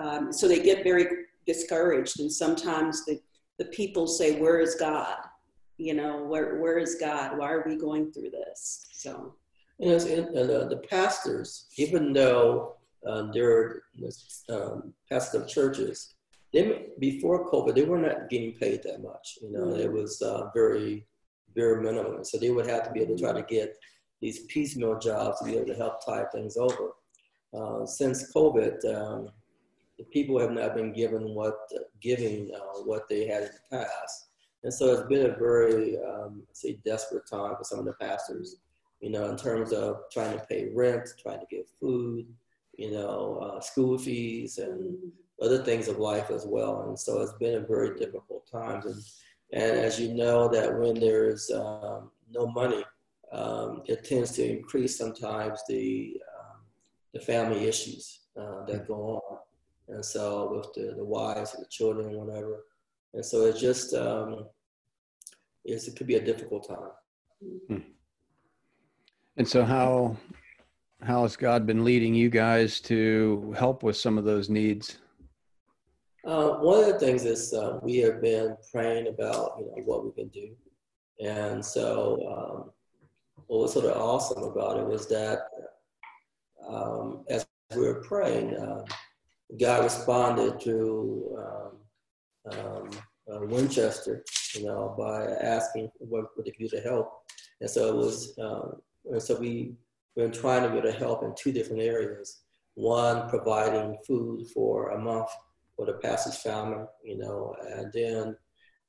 [0.00, 1.06] um, so they get very
[1.46, 2.20] discouraged.
[2.20, 3.20] And sometimes the,
[3.58, 5.18] the people say, Where is God?
[5.76, 7.38] You know, where, where is God?
[7.38, 8.88] Why are we going through this?
[8.92, 9.34] So,
[9.80, 13.82] and, and uh, the pastors, even though um, they're
[14.48, 16.14] um, pastors of churches,
[16.52, 19.38] they, before COVID, they were not getting paid that much.
[19.42, 19.80] You know, mm-hmm.
[19.80, 21.06] it was uh, very,
[21.54, 22.24] very minimal.
[22.24, 23.76] So they would have to be able to try to get
[24.20, 26.90] these piecemeal jobs to be able to help tide things over.
[27.56, 29.28] Uh, since COVID, um,
[29.98, 31.58] the people have not been given what
[32.00, 34.28] giving uh, what they had in the past.
[34.62, 38.56] And so it's been a very, um, say, desperate time for some of the pastors,
[39.00, 42.26] you know, in terms of trying to pay rent, trying to get food,
[42.76, 44.96] you know, uh, school fees and
[45.42, 46.82] other things of life as well.
[46.88, 48.82] And so it's been a very difficult time.
[48.84, 49.02] And,
[49.52, 52.84] and as you know, that when there's um, no money,
[53.32, 56.60] um, it tends to increase sometimes the, um,
[57.14, 59.38] the family issues uh, that go on
[59.90, 62.66] and so with the, the wives and the children whatever.
[63.12, 64.46] And so it's just, um,
[65.64, 66.90] it's, it could be a difficult time.
[67.68, 67.78] Hmm.
[69.40, 70.18] And so how,
[71.00, 74.98] how has God been leading you guys to help with some of those needs?
[76.26, 80.04] Uh, one of the things is uh, we have been praying about, you know, what
[80.04, 80.50] we can do.
[81.24, 82.70] And so um,
[83.46, 85.38] what was sort of awesome about it was that
[86.68, 88.84] um, as we were praying, uh,
[89.58, 92.90] God responded to um, um,
[93.32, 94.22] uh, Winchester,
[94.54, 97.22] you know, by asking what, they could do to help.
[97.62, 99.74] And so it was, um, and so we
[100.16, 102.42] been trying to get to help in two different areas.
[102.74, 105.28] One, providing food for a month
[105.76, 108.36] for the pastor's family, you know, and then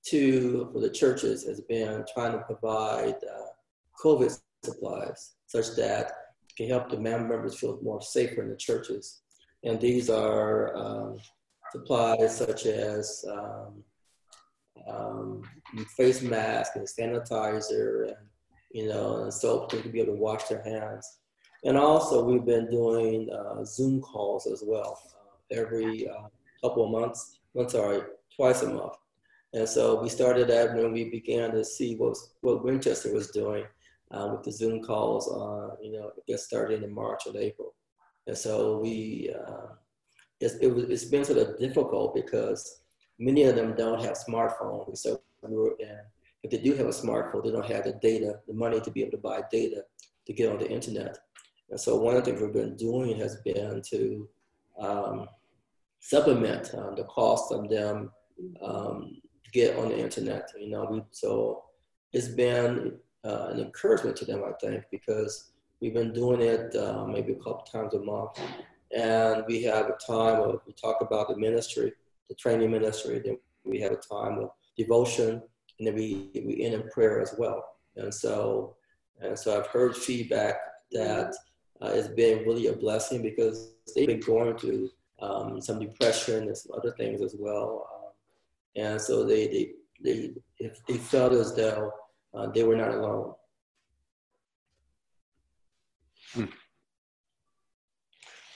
[0.06, 3.48] two, for the churches, has been trying to provide uh,
[4.04, 6.12] COVID supplies such that
[6.58, 9.22] can help the members feel more safer in the churches.
[9.64, 11.18] And these are um,
[11.72, 13.84] supplies such as um,
[14.90, 15.44] um,
[15.96, 18.16] face mask and sanitizer and
[18.74, 21.20] you know soap to be able to wash their hands.
[21.64, 26.28] And also we've been doing uh, Zoom calls as well uh, every uh,
[26.62, 27.40] couple of months.
[27.58, 28.02] I'm sorry,
[28.36, 28.94] twice a month.
[29.54, 33.66] And so we started that when we began to see what, what Winchester was doing
[34.12, 35.28] uh, with the Zoom calls,
[35.82, 37.74] you know, it started in March and April.
[38.28, 39.74] And so we, uh,
[40.40, 42.82] it's, it was, it's been sort of difficult because
[43.20, 44.98] many of them don't have smartphones.
[44.98, 46.00] So we were, and
[46.44, 49.02] if they do have a smartphone, they don't have the data, the money to be
[49.02, 49.84] able to buy data
[50.26, 51.18] to get on the internet.
[51.70, 54.30] And so one of the things we've been doing has been to
[54.80, 55.28] um,
[56.00, 58.12] supplement um, the cost of them
[58.62, 60.50] um, to get on the internet.
[60.60, 61.64] You know, we, so
[62.12, 67.06] it's been uh, an encouragement to them, I think, because we've been doing it uh,
[67.06, 68.40] maybe a couple times a month.
[68.96, 71.94] And we have a time of, we talk about the ministry,
[72.28, 75.42] the training ministry, then we have a time of devotion,
[75.82, 77.66] and then we, we end in prayer as well.
[77.96, 78.76] And so,
[79.20, 80.58] and so I've heard feedback
[80.92, 81.34] that
[81.82, 84.92] uh, it's been really a blessing because they've been going through
[85.24, 87.88] um, some depression and some other things as well.
[87.96, 89.48] Um, and so they,
[90.04, 91.92] they, they, they felt as though
[92.36, 93.34] uh, they were not alone.
[96.34, 96.46] Hmm.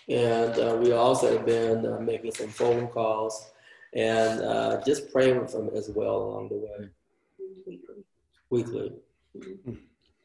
[0.10, 3.50] And uh, we also have been uh, making some phone calls
[3.96, 6.90] and uh, just praying with them as well along the way.
[8.56, 8.94] Weekly.
[9.34, 9.54] Weekly.
[9.66, 9.74] Hmm.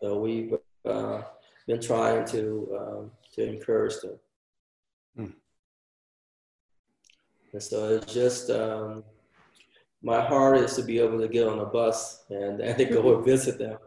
[0.01, 1.23] So we've uh,
[1.67, 4.19] been trying to, um, to encourage them.
[5.17, 5.33] Hmm.
[7.53, 9.03] And so it's just, um,
[10.01, 13.25] my heart is to be able to get on a bus and, and go and
[13.25, 13.79] visit them.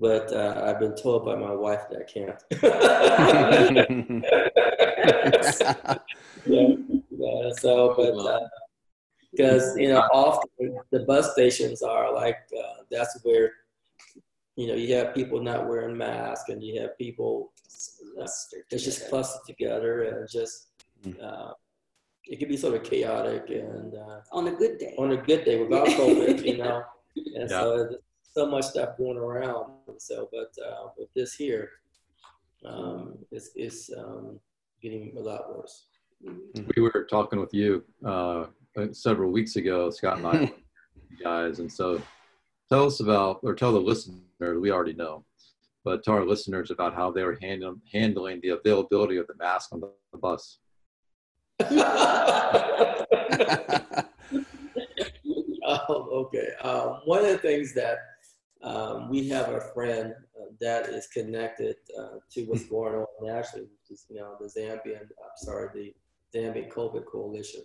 [0.00, 2.42] But uh, I've been told by my wife that I can't.
[6.46, 6.68] yeah,
[7.10, 8.50] yeah, so, but
[9.32, 13.52] because uh, you know, often the bus stations are like uh, that's where
[14.56, 17.52] you know you have people not wearing masks and you have people
[18.20, 18.26] uh,
[18.70, 20.68] it's just clustered together and just
[21.02, 21.12] hmm.
[21.22, 21.52] uh,
[22.26, 24.94] it can be sort of chaotic and uh, on a good day.
[24.98, 26.82] On a good day without COVID, you know,
[27.16, 27.60] and yeah.
[27.60, 27.96] so
[28.32, 29.72] so much stuff going around.
[29.98, 31.70] So, but uh, with this here,
[32.64, 34.40] um, it's, it's um,
[34.80, 35.86] getting a lot worse.
[36.76, 38.46] We were talking with you uh,
[38.92, 40.52] several weeks ago, Scott and I,
[41.22, 42.00] guys, and so
[42.70, 44.20] tell us about, or tell the listeners,
[44.60, 45.24] we already know,
[45.84, 49.72] but to our listeners about how they were handling handling the availability of the mask
[49.72, 50.58] on the, the bus.
[55.64, 56.48] oh, okay.
[56.62, 57.98] Um, one of the things that
[58.62, 63.66] um, we have a friend uh, that is connected uh, to what's going on nationally,
[63.66, 65.94] which is, you know, the Zambian, I'm sorry, the
[66.38, 67.62] Zambian COVID Coalition.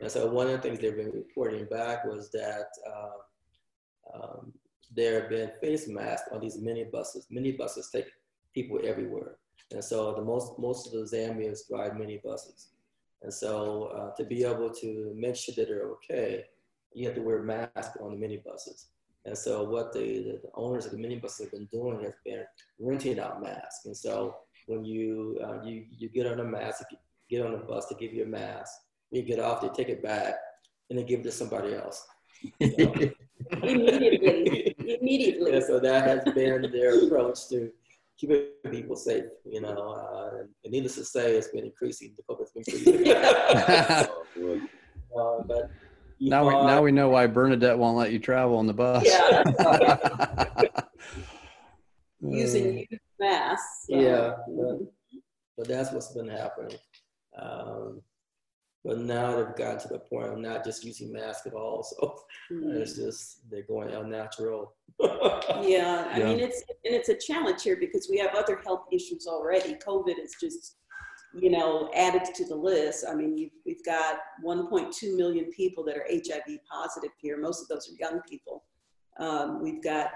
[0.00, 4.52] And so one of the things they've been reporting back was that uh, um,
[4.94, 7.26] there have been face masks on these mini buses.
[7.30, 8.06] Mini buses take
[8.54, 9.36] people everywhere.
[9.72, 12.68] And so the most, most of the Zambians drive mini buses.
[13.22, 16.44] And so uh, to be able to make sure that they're okay,
[16.92, 18.86] you have to wear masks on the minibuses.
[19.24, 22.44] And so what the, the owners of the minibuses have been doing has been
[22.78, 23.84] renting out masks.
[23.86, 26.84] And so when you, uh, you, you get on a mask,
[27.28, 28.72] get on a bus, to give you a mask.
[29.10, 30.36] When you get off, they take it back
[30.88, 32.06] and they give it to somebody else.
[33.62, 35.54] immediately, immediately.
[35.54, 37.70] And so that has been their approach to
[38.18, 39.92] keeping people safe, you know.
[39.92, 42.14] Uh, and, needless to say, it's been increasing.
[42.16, 43.12] The COVID's been increasing.
[45.18, 45.70] uh, but
[46.20, 49.04] now we now we know why Bernadette won't let you travel on the bus.
[49.06, 49.44] Yeah.
[52.20, 52.86] Using
[53.20, 53.86] masks.
[53.88, 54.00] So.
[54.00, 54.78] Yeah, but,
[55.56, 56.78] but, that's what's been happening.
[57.40, 58.00] Um,
[58.86, 61.82] but now they've gotten to the point of not just using masks at all.
[61.82, 62.20] So
[62.52, 62.80] mm-hmm.
[62.80, 64.74] it's just they're going unnatural.
[65.00, 66.24] yeah, I yeah.
[66.24, 69.74] mean it's and it's a challenge here because we have other health issues already.
[69.74, 70.76] COVID is just
[71.34, 73.04] you know added to the list.
[73.10, 77.38] I mean we've got 1.2 million people that are HIV positive here.
[77.38, 78.62] Most of those are young people.
[79.18, 80.10] Um, we've got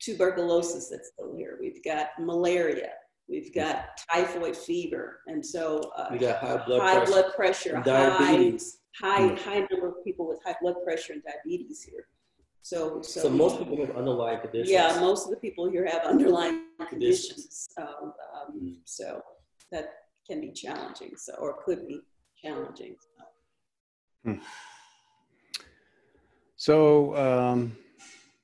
[0.00, 1.56] tuberculosis that's still here.
[1.60, 2.90] We've got malaria.
[3.28, 7.82] We've got typhoid fever, and so uh, we got high blood high pressure, blood pressure,
[7.84, 8.78] diabetes.
[8.98, 12.06] high high number of people with high blood pressure and diabetes here.
[12.62, 14.70] So, so, so most people have underlying conditions.
[14.70, 17.68] Yeah, most of the people here have underlying conditions.
[17.78, 17.86] Um,
[18.34, 18.76] um, mm.
[18.84, 19.22] so
[19.72, 19.90] that
[20.26, 21.12] can be challenging.
[21.16, 22.00] So, or could be
[22.42, 22.96] challenging.
[23.00, 23.24] So,
[24.24, 24.38] hmm.
[26.56, 27.76] so um,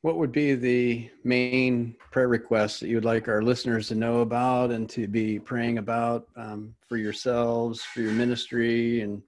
[0.04, 4.18] what would be the main prayer requests that you would like our listeners to know
[4.18, 9.22] about and to be praying about um, for yourselves, for your ministry, and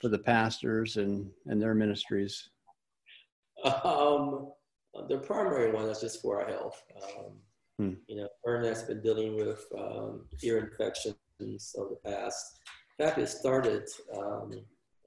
[0.00, 2.48] for the pastors and, and their ministries?
[3.84, 4.50] Um,
[5.10, 6.82] the primary one is just for our health.
[7.02, 7.32] Um,
[7.78, 7.92] hmm.
[8.06, 11.18] You know, Ernest has been dealing with um, ear infections
[11.76, 12.60] of the past.
[12.98, 14.52] In fact, it started um,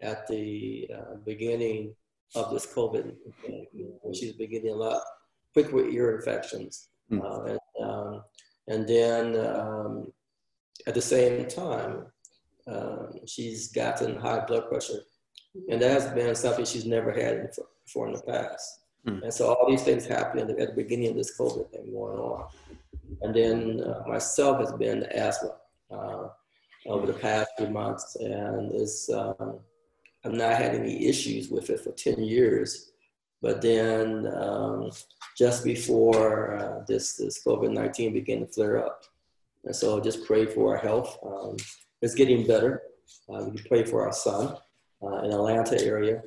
[0.04, 1.96] at the uh, beginning
[2.36, 3.16] of this COVID,
[4.02, 5.02] when she's beginning a lot
[5.54, 6.90] quick with ear infections.
[7.12, 7.24] Mm.
[7.24, 8.24] Uh, and, um,
[8.68, 10.12] and then um,
[10.88, 12.06] at the same time,
[12.68, 15.02] um, she's gotten high blood pressure.
[15.70, 17.50] And that has been something she's never had
[17.84, 18.82] before in the past.
[19.08, 19.24] Mm.
[19.24, 22.48] And so all these things happened at the beginning of this COVID thing going on.
[23.22, 25.56] And then uh, myself has been the asthma
[25.90, 26.28] uh,
[26.86, 28.16] over the past few months.
[28.18, 29.60] And it's, um,
[30.26, 32.92] I've not had any issues with it for 10 years.
[33.42, 34.92] But then um,
[35.38, 39.04] just before uh, this, this COVID 19 began to flare up.
[39.64, 41.18] And so just pray for our health.
[41.26, 41.56] Um,
[42.02, 42.82] it's getting better.
[43.30, 44.58] Uh, we pray for our son
[45.02, 46.22] uh, in Atlanta area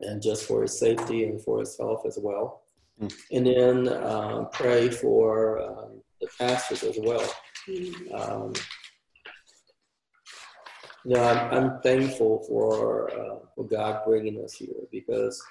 [0.00, 2.62] and just for his safety and for his health as well.
[3.00, 3.14] Mm.
[3.32, 7.28] And then uh, pray for um, the pastors as well.
[8.14, 8.52] Um,
[11.04, 15.42] you know, I'm, I'm thankful for, uh, for God bringing us here because,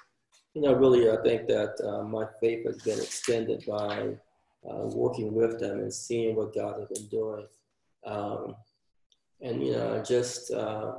[0.54, 4.16] you know, really, I think that uh, my faith has been extended by
[4.68, 7.46] uh, working with them and seeing what God has been doing.
[8.04, 8.56] Um,
[9.40, 10.92] and, you know, just, uh,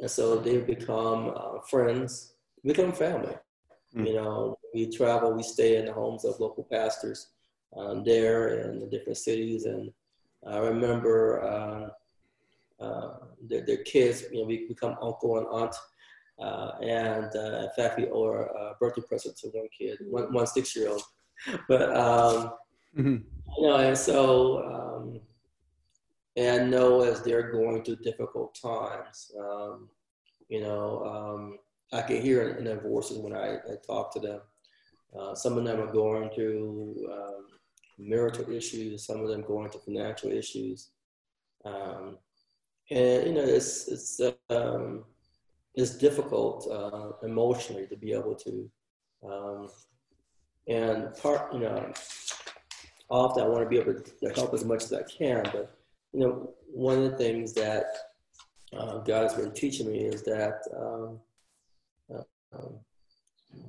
[0.00, 2.32] and so they've become uh, friends,
[2.64, 3.34] become family.
[3.94, 4.06] Mm-hmm.
[4.06, 7.28] You know, we travel, we stay in the homes of local pastors
[7.76, 9.66] um, there in the different cities.
[9.66, 9.92] And
[10.44, 11.88] I remember, uh,
[12.80, 15.74] their, their kids, you know, we become uncle and aunt.
[16.38, 20.46] Uh, and uh, in fact, we owe a birthday present to one kid, one, one
[20.46, 21.02] six year old.
[21.68, 22.52] But, um,
[22.96, 23.16] mm-hmm.
[23.58, 25.20] you know, and so, um,
[26.36, 29.88] and know as they're going through difficult times, um,
[30.48, 31.58] you know, um,
[31.92, 34.40] I can hear in, in their voices when I, I talk to them.
[35.18, 37.46] Uh, some of them are going through um,
[37.98, 40.90] marital issues, some of them going through financial issues.
[42.90, 44.20] And you know it's it's
[44.50, 45.04] um,
[45.74, 48.70] it's difficult uh, emotionally to be able to
[49.26, 49.68] um,
[50.68, 51.92] and part you know
[53.08, 55.76] often I want to be able to help as much as I can but
[56.12, 57.86] you know one of the things that
[58.76, 61.20] uh, God has been teaching me is that um,
[62.14, 62.22] uh,
[62.54, 62.74] um,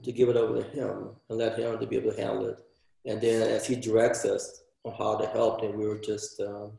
[0.04, 2.60] to give it over to Him and let Him to be able to handle it
[3.06, 6.74] and then as He directs us on how to help then we will just um,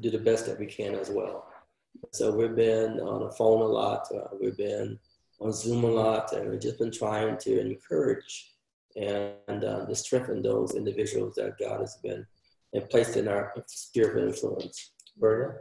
[0.00, 1.49] do the best that we can as well.
[2.12, 4.08] So we've been on the phone a lot.
[4.14, 4.98] Uh, we've been
[5.40, 8.54] on Zoom a lot, and we've just been trying to encourage
[8.96, 12.26] and uh, to strengthen those individuals that God has been
[12.72, 14.92] and placed in our sphere of influence.
[15.16, 15.54] Berna?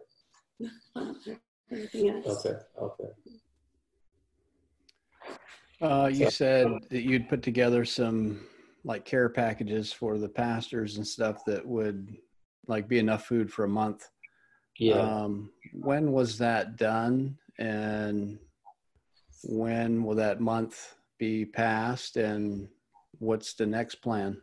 [1.94, 2.26] Yes.
[2.26, 3.10] Okay, okay.
[5.82, 8.42] Uh, you said that you'd put together some
[8.84, 12.18] like care packages for the pastors and stuff that would
[12.68, 14.08] like be enough food for a month.
[14.80, 14.96] Yeah.
[14.96, 18.40] Um, when was that done, and
[19.44, 22.70] when will that month be passed, and
[23.20, 24.42] what's the next plan?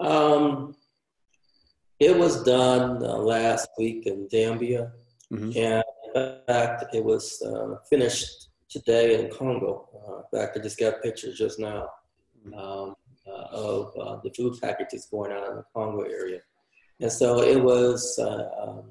[0.00, 0.74] Um,
[2.00, 4.90] it was done uh, last week in Zambia,
[5.32, 5.56] mm-hmm.
[5.56, 5.84] and
[6.14, 9.88] in fact, it was uh, finished today in Congo.
[9.94, 11.88] Uh, in fact, I just got pictures just now
[12.44, 12.58] mm-hmm.
[12.58, 12.94] um,
[13.28, 16.40] uh, of uh, the food packages going out in the Congo area.
[17.00, 18.87] And so it was uh, um,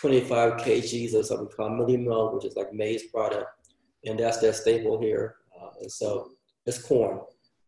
[0.00, 3.46] 25 kgs of something called mealie meal, which is like maize product.
[4.04, 5.36] And that's their staple here.
[5.60, 6.32] Uh, and so
[6.66, 7.20] it's corn,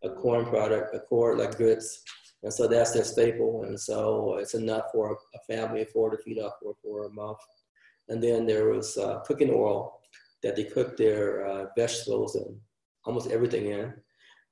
[0.02, 2.02] a corn product, a corn like grits.
[2.42, 3.64] And so that's their staple.
[3.64, 7.10] And so it's enough for a family of four to feed up for, for a
[7.10, 7.38] month.
[8.08, 10.00] And then there was uh, cooking oil
[10.42, 12.56] that they cook their uh, vegetables and
[13.04, 13.92] almost everything in.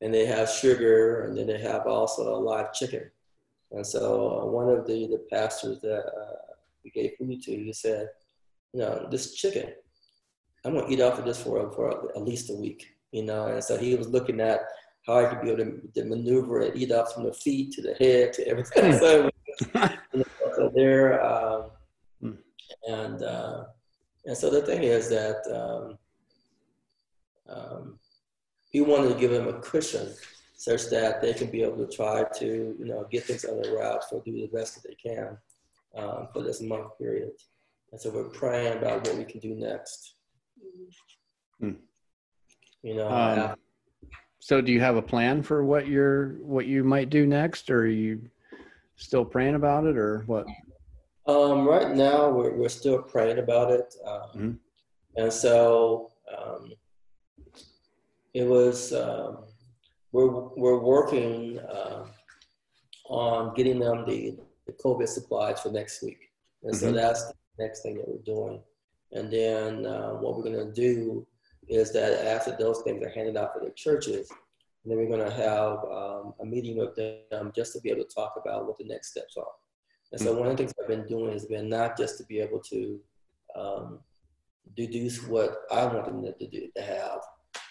[0.02, 3.10] And they have sugar, and then they have also a live chicken.
[3.70, 6.45] And so uh, one of the, the pastors that uh,
[6.86, 8.08] we gave food to, he said,
[8.72, 9.70] you know, this chicken,
[10.64, 13.46] I'm gonna eat off of this for, for at least a week, you know?
[13.46, 14.60] And so he was looking at
[15.06, 17.82] how I could be able to, to maneuver and eat off from the feet to
[17.82, 18.92] the head to everything.
[18.92, 18.98] Hmm.
[18.98, 19.30] so,
[20.56, 21.70] so there, um,
[22.20, 22.32] hmm.
[22.88, 23.64] and, uh,
[24.24, 25.98] and so the thing is that um,
[27.48, 27.98] um,
[28.72, 30.12] we wanted to give them a cushion
[30.56, 33.74] such that they can be able to try to, you know, get things on their
[33.74, 35.36] route or do the best that they can
[35.94, 37.30] um, for this month period.
[37.92, 40.14] And so we're praying about what we can do next.
[41.60, 41.72] Hmm.
[42.82, 43.08] You know.
[43.08, 43.56] Um,
[44.40, 47.80] so do you have a plan for what you're what you might do next, or
[47.80, 48.28] are you
[48.96, 50.46] still praying about it, or what?
[51.26, 54.52] Um, right now, we're we're still praying about it, um, mm-hmm.
[55.16, 56.72] and so um,
[58.34, 58.92] it was.
[58.92, 59.38] Um,
[60.16, 62.06] we're we're working uh,
[63.08, 66.30] on getting them the, the COVID supplies for next week,
[66.62, 66.86] and mm-hmm.
[66.86, 68.60] so that's the next thing that we're doing.
[69.12, 71.26] And then uh, what we're going to do
[71.68, 74.30] is that after those things are handed out for the churches,
[74.84, 78.14] then we're going to have um, a meeting with them just to be able to
[78.14, 79.44] talk about what the next steps are.
[80.12, 82.38] And so one of the things I've been doing has been not just to be
[82.38, 83.00] able to
[83.56, 83.98] um,
[84.76, 87.20] deduce what I want them to do to have,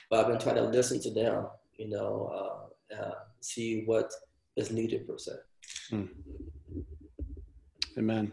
[0.10, 4.12] but I've been trying to listen to them, you know, uh, uh, see what
[4.58, 5.32] is needed per se.
[5.90, 6.06] Hmm.
[7.98, 8.32] Amen.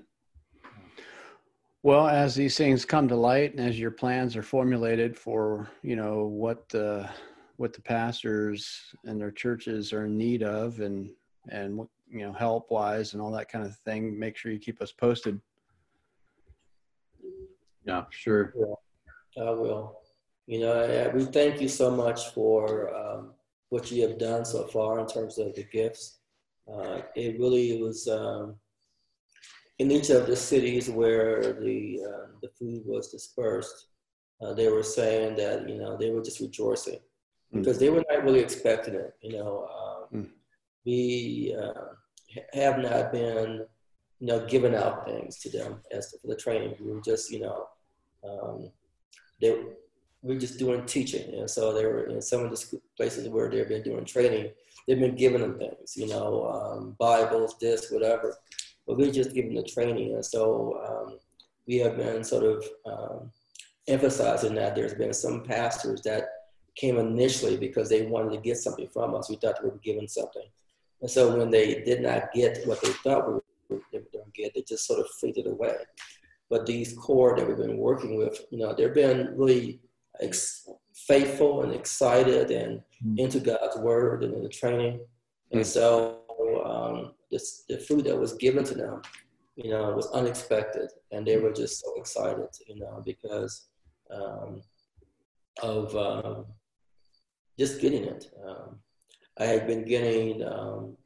[1.84, 5.96] Well, as these things come to light and as your plans are formulated for, you
[5.96, 7.08] know, what the
[7.56, 11.10] what the pastors and their churches are in need of and
[11.48, 14.60] and what you know help wise and all that kind of thing, make sure you
[14.60, 15.40] keep us posted.
[17.84, 18.54] Yeah, sure.
[18.56, 19.98] Yeah, I will.
[20.46, 23.32] You know, we thank you so much for um,
[23.70, 26.18] what you have done so far in terms of the gifts.
[26.72, 28.56] Uh, it really was um,
[29.82, 33.88] in each of the cities where the uh, the food was dispersed,
[34.40, 37.58] uh, they were saying that you know they were just rejoicing mm.
[37.58, 39.12] because they were not really expecting it.
[39.20, 40.28] You know, um, mm.
[40.86, 41.88] we uh,
[42.52, 43.66] have not been
[44.20, 46.76] you know giving out things to them as for the training.
[46.78, 47.66] We were just you know
[48.28, 48.70] um,
[49.40, 49.50] they
[50.22, 53.50] we are just doing teaching, and so they were in some of the places where
[53.50, 54.52] they've been doing training.
[54.86, 58.36] They've been giving them things, you know, um, Bibles, this, whatever
[58.86, 60.14] but we're just giving the training.
[60.14, 61.18] And so um,
[61.66, 63.30] we have been sort of um,
[63.88, 66.24] emphasizing that there's been some pastors that
[66.74, 69.28] came initially because they wanted to get something from us.
[69.28, 70.46] We thought they were given something.
[71.00, 74.24] And so when they did not get what they thought we were, they were going
[74.24, 75.76] to get, they just sort of faded away.
[76.48, 79.80] But these core that we've been working with, you know, they've been really
[80.20, 83.18] ex- faithful and excited and mm-hmm.
[83.18, 85.00] into God's word and in the training.
[85.50, 86.21] And so
[86.64, 89.02] um, this, the food that was given to them,
[89.56, 93.68] you know, was unexpected, and they were just so excited, you know, because
[94.10, 94.62] um,
[95.62, 96.46] of um,
[97.58, 98.30] just getting it.
[98.46, 98.78] Um,
[99.38, 100.96] I had been getting um,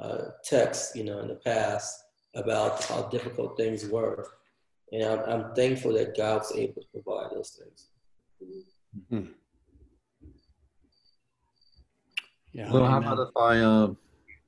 [0.00, 2.04] uh, texts, you know, in the past
[2.34, 4.28] about how difficult things were,
[4.92, 7.88] and I'm, I'm thankful that God was able to provide those things.
[9.12, 9.32] Mm-hmm.
[12.52, 12.72] Yeah.
[12.72, 13.88] Well, how about if I uh,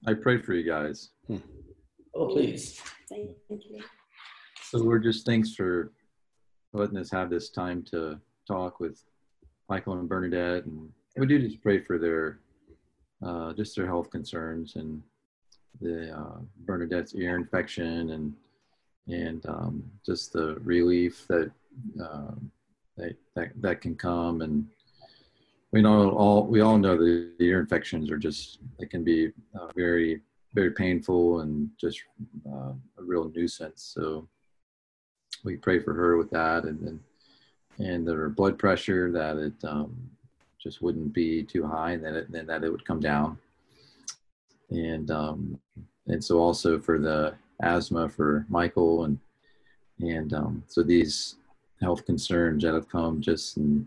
[0.06, 1.10] I pray for you guys.
[1.26, 1.36] Hmm.
[2.14, 2.80] Oh, please.
[3.08, 3.82] Thank you.
[4.62, 5.92] So we're just thanks for
[6.72, 9.02] letting us have this time to talk with
[9.68, 12.40] Michael and Bernadette, and we do just pray for their
[13.24, 15.02] uh, just their health concerns and
[15.80, 18.34] the uh, Bernadette's ear infection and
[19.08, 21.50] and um, just the relief that,
[22.02, 22.34] uh,
[22.96, 24.66] that that that can come and
[25.72, 29.32] we know all we all know that the ear infections are just they can be
[29.58, 30.20] uh, very
[30.54, 32.02] very painful and just
[32.48, 33.92] uh, a real nuisance.
[33.94, 34.28] So
[35.44, 37.00] we pray for her with that, and and,
[37.78, 40.10] and her blood pressure that it um,
[40.60, 43.38] just wouldn't be too high, and that it, that it would come down.
[44.70, 45.60] And um,
[46.06, 49.18] and so also for the asthma for Michael, and
[50.00, 51.36] and um, so these
[51.80, 53.86] health concerns that have come just in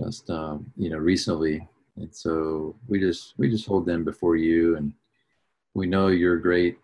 [0.00, 1.66] just um, you know recently.
[1.96, 4.92] And so we just we just hold them before you and
[5.74, 6.78] we know your great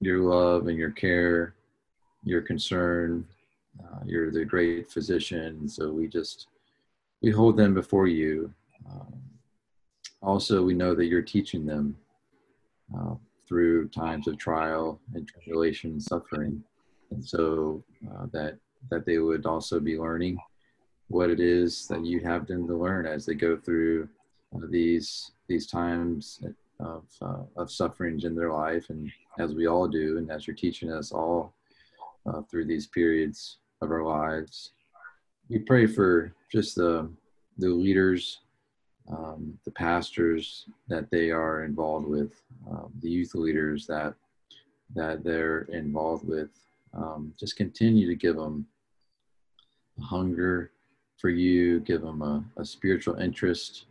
[0.00, 1.54] your love and your care
[2.24, 3.26] your concern
[3.80, 5.68] uh, you're the great physician.
[5.68, 6.46] So we just
[7.22, 8.52] we hold them before you.
[8.90, 9.14] Um,
[10.22, 11.96] also we know that you're teaching them
[12.96, 13.14] uh,
[13.48, 16.62] through times of trial and tribulation and suffering.
[17.10, 18.58] And so uh, that
[18.90, 20.38] that they would also be learning
[21.12, 24.08] what it is that you have them to learn as they go through
[24.54, 26.42] uh, these these times
[26.80, 30.56] of uh, of sufferings in their life, and as we all do, and as you're
[30.56, 31.52] teaching us all
[32.26, 34.72] uh, through these periods of our lives.
[35.50, 37.10] We pray for just the
[37.58, 38.40] the leaders,
[39.10, 42.32] um, the pastors that they are involved with,
[42.70, 44.14] um, the youth leaders that
[44.94, 46.50] that they're involved with.
[46.94, 48.66] Um, just continue to give them
[50.00, 50.71] hunger
[51.22, 53.86] for you, give them a, a spiritual interest,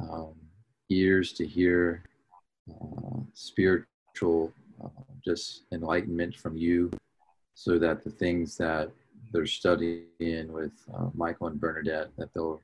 [0.00, 0.32] um,
[0.88, 2.02] ears to hear,
[2.70, 4.50] uh, spiritual
[4.82, 4.88] uh,
[5.22, 6.90] just enlightenment from you,
[7.54, 8.90] so that the things that
[9.32, 12.60] they're studying with uh, Michael and Bernadette that they'll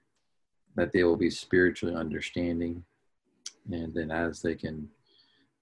[0.74, 2.82] that they will be spiritually understanding,
[3.70, 4.88] and then as they can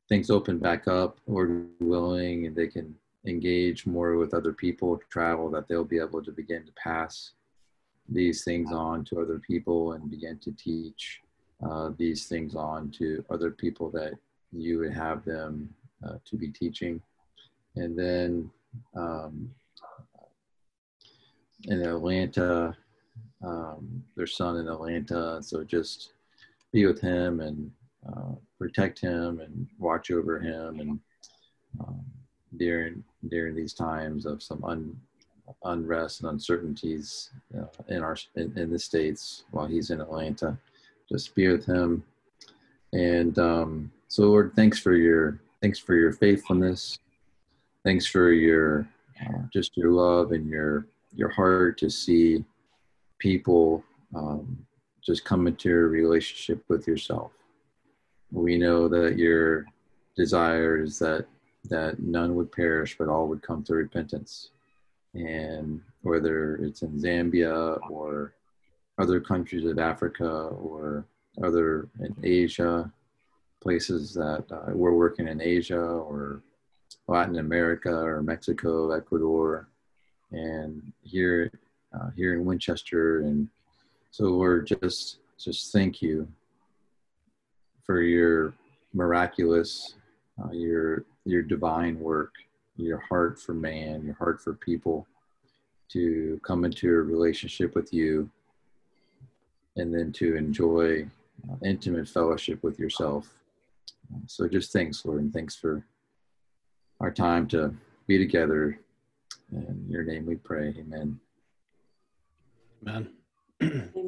[0.09, 2.95] things open back up, Lord willing, and they can
[3.27, 7.33] engage more with other people, travel, that they'll be able to begin to pass
[8.09, 11.21] these things on to other people and begin to teach
[11.69, 14.13] uh, these things on to other people that
[14.53, 15.75] you would have them
[16.07, 17.01] uh, to be teaching.
[17.75, 18.51] And then
[18.97, 19.51] um,
[21.65, 22.77] in Atlanta,
[23.45, 25.43] um, their son in Atlanta.
[25.43, 26.13] So just
[26.73, 27.71] be with him and
[28.09, 31.01] uh, protect him and watch over him and
[31.81, 32.05] um,
[32.57, 34.97] during during these times of some un,
[35.65, 37.31] unrest and uncertainties
[37.89, 40.57] in our in, in, the states while he's in Atlanta.
[41.09, 42.03] Just be with him,
[42.93, 46.99] and um, so Lord, thanks for your thanks for your faithfulness.
[47.85, 48.89] Thanks for your
[49.21, 52.45] uh, just your love and your your heart to see
[53.19, 53.83] people
[54.15, 54.67] um,
[55.05, 57.33] just come into a relationship with yourself.
[58.33, 59.67] We know that your
[60.17, 61.27] desire is that
[61.65, 64.51] that none would perish, but all would come to repentance.
[65.17, 68.35] And whether it's in Zambia or
[68.99, 71.07] other countries of Africa or
[71.43, 72.91] other in Asia,
[73.61, 76.43] places that uh, we're working in Asia or
[77.09, 79.69] Latin America or Mexico, Ecuador,
[80.33, 81.51] and here
[81.95, 83.49] uh, here in Winchester, and
[84.11, 86.29] so we're just just thank you
[87.85, 88.55] for your
[88.93, 89.95] miraculous,
[90.43, 92.33] uh, your your divine work,
[92.77, 95.07] your heart for man, your heart for people,
[95.89, 98.29] to come into a relationship with you,
[99.77, 101.07] and then to enjoy
[101.51, 103.33] uh, intimate fellowship with yourself.
[104.27, 105.85] So just thanks, Lord, and thanks for
[107.01, 107.75] our time to
[108.07, 108.81] be together.
[109.53, 110.75] In your name we pray.
[110.79, 111.21] Amen.
[112.87, 113.09] Amen.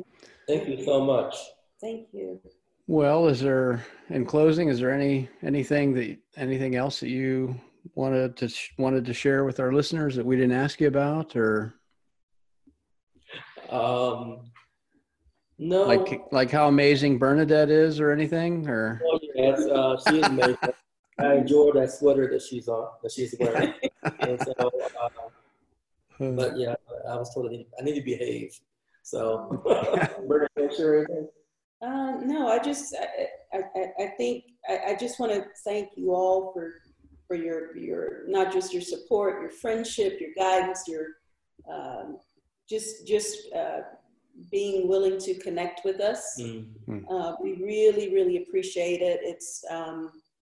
[0.47, 1.37] Thank you so much.
[1.81, 2.41] Thank you.
[2.87, 4.69] Well, is there in closing?
[4.69, 7.55] Is there any anything that anything else that you
[7.95, 11.75] wanted to wanted to share with our listeners that we didn't ask you about, or
[13.71, 14.51] um,
[15.59, 20.27] no, like like how amazing Bernadette is, or anything, or oh, yes, uh, she is
[20.27, 20.57] amazing.
[21.21, 23.75] I enjoy that sweater that she's on that she's wearing.
[24.21, 24.71] and so,
[25.01, 25.09] uh,
[26.37, 26.75] but yeah,
[27.09, 28.59] I was told I need, I need to behave.
[29.03, 29.63] So,
[30.29, 31.29] Bernadette, share anything?
[31.81, 36.13] Uh, no, I just, I, I, I think, I, I just want to thank you
[36.13, 36.75] all for,
[37.29, 41.07] for your, your, not just your support, your friendship, your guidance, your,
[41.73, 42.17] um,
[42.69, 43.81] just, just uh,
[44.51, 46.37] being willing to connect with us.
[46.41, 47.07] Mm-hmm.
[47.09, 49.21] Uh, we really, really appreciate it.
[49.23, 50.11] It's, um,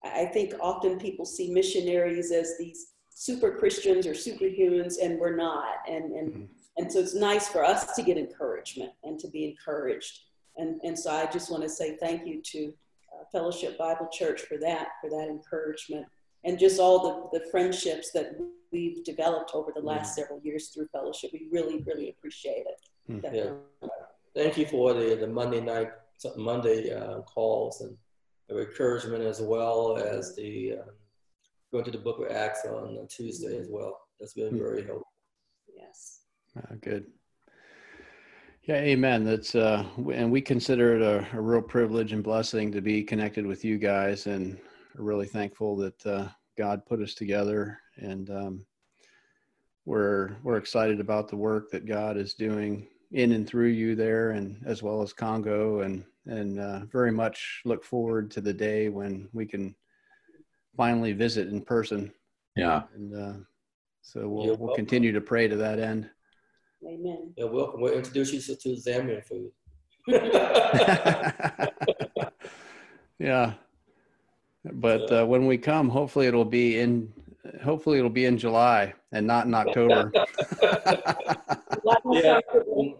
[0.04, 5.74] I think often people see missionaries as these super Christians or superhumans, and we're not.
[5.88, 6.44] And, and, mm-hmm.
[6.78, 10.20] and so it's nice for us to get encouragement and to be encouraged.
[10.56, 12.72] And, and so I just want to say thank you to
[13.12, 16.06] uh, Fellowship Bible Church for that, for that encouragement,
[16.44, 18.36] and just all the, the friendships that
[18.72, 20.22] we've developed over the last mm-hmm.
[20.22, 21.30] several years through Fellowship.
[21.32, 23.12] We really, really appreciate it.
[23.12, 23.34] Mm-hmm.
[23.34, 23.88] Yeah.
[24.34, 25.90] Thank you for the, the Monday night,
[26.36, 27.96] Monday uh, calls and
[28.48, 30.90] the encouragement as well as the uh,
[31.72, 33.98] going to the book of Acts on Tuesday as well.
[34.18, 34.58] That's been mm-hmm.
[34.58, 35.06] very helpful.
[35.74, 36.20] Yes.
[36.56, 37.06] Uh, good.
[38.64, 39.24] Yeah, amen.
[39.24, 43.46] That's uh, and we consider it a, a, real privilege and blessing to be connected
[43.46, 48.66] with you guys, and are really thankful that uh, God put us together, and um,
[49.84, 54.32] we're we're excited about the work that God is doing in and through you there,
[54.32, 58.88] and as well as Congo, and and uh, very much look forward to the day
[58.88, 59.74] when we can
[60.76, 62.12] finally visit in person.
[62.56, 63.34] Yeah, and uh,
[64.02, 66.10] so we'll we'll continue to pray to that end.
[66.86, 67.32] Amen.
[67.36, 67.80] You're welcome.
[67.80, 69.50] We'll introduce you to Zambian food.
[73.18, 73.52] yeah.
[74.64, 77.12] But uh, when we come, hopefully it'll be in
[77.64, 80.12] hopefully it'll be in July and not in October.
[82.12, 82.40] yeah,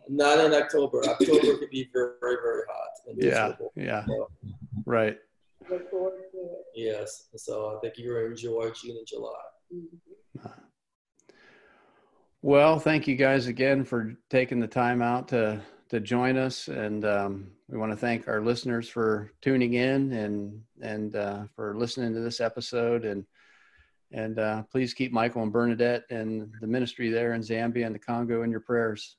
[0.09, 1.03] not in October.
[1.07, 2.91] October could be very, very hot.
[3.17, 4.31] yeah, yeah, so,
[4.87, 5.19] right.
[6.75, 9.33] Yes, so I think you'll enjoy June and July.
[9.75, 10.49] Mm-hmm.
[12.43, 17.05] Well, thank you guys again for taking the time out to to join us, and
[17.05, 22.13] um, we want to thank our listeners for tuning in and and uh, for listening
[22.15, 23.05] to this episode.
[23.05, 23.25] And
[24.13, 28.01] and uh, please keep Michael and Bernadette and the ministry there in Zambia and the
[28.01, 29.17] Congo in your prayers.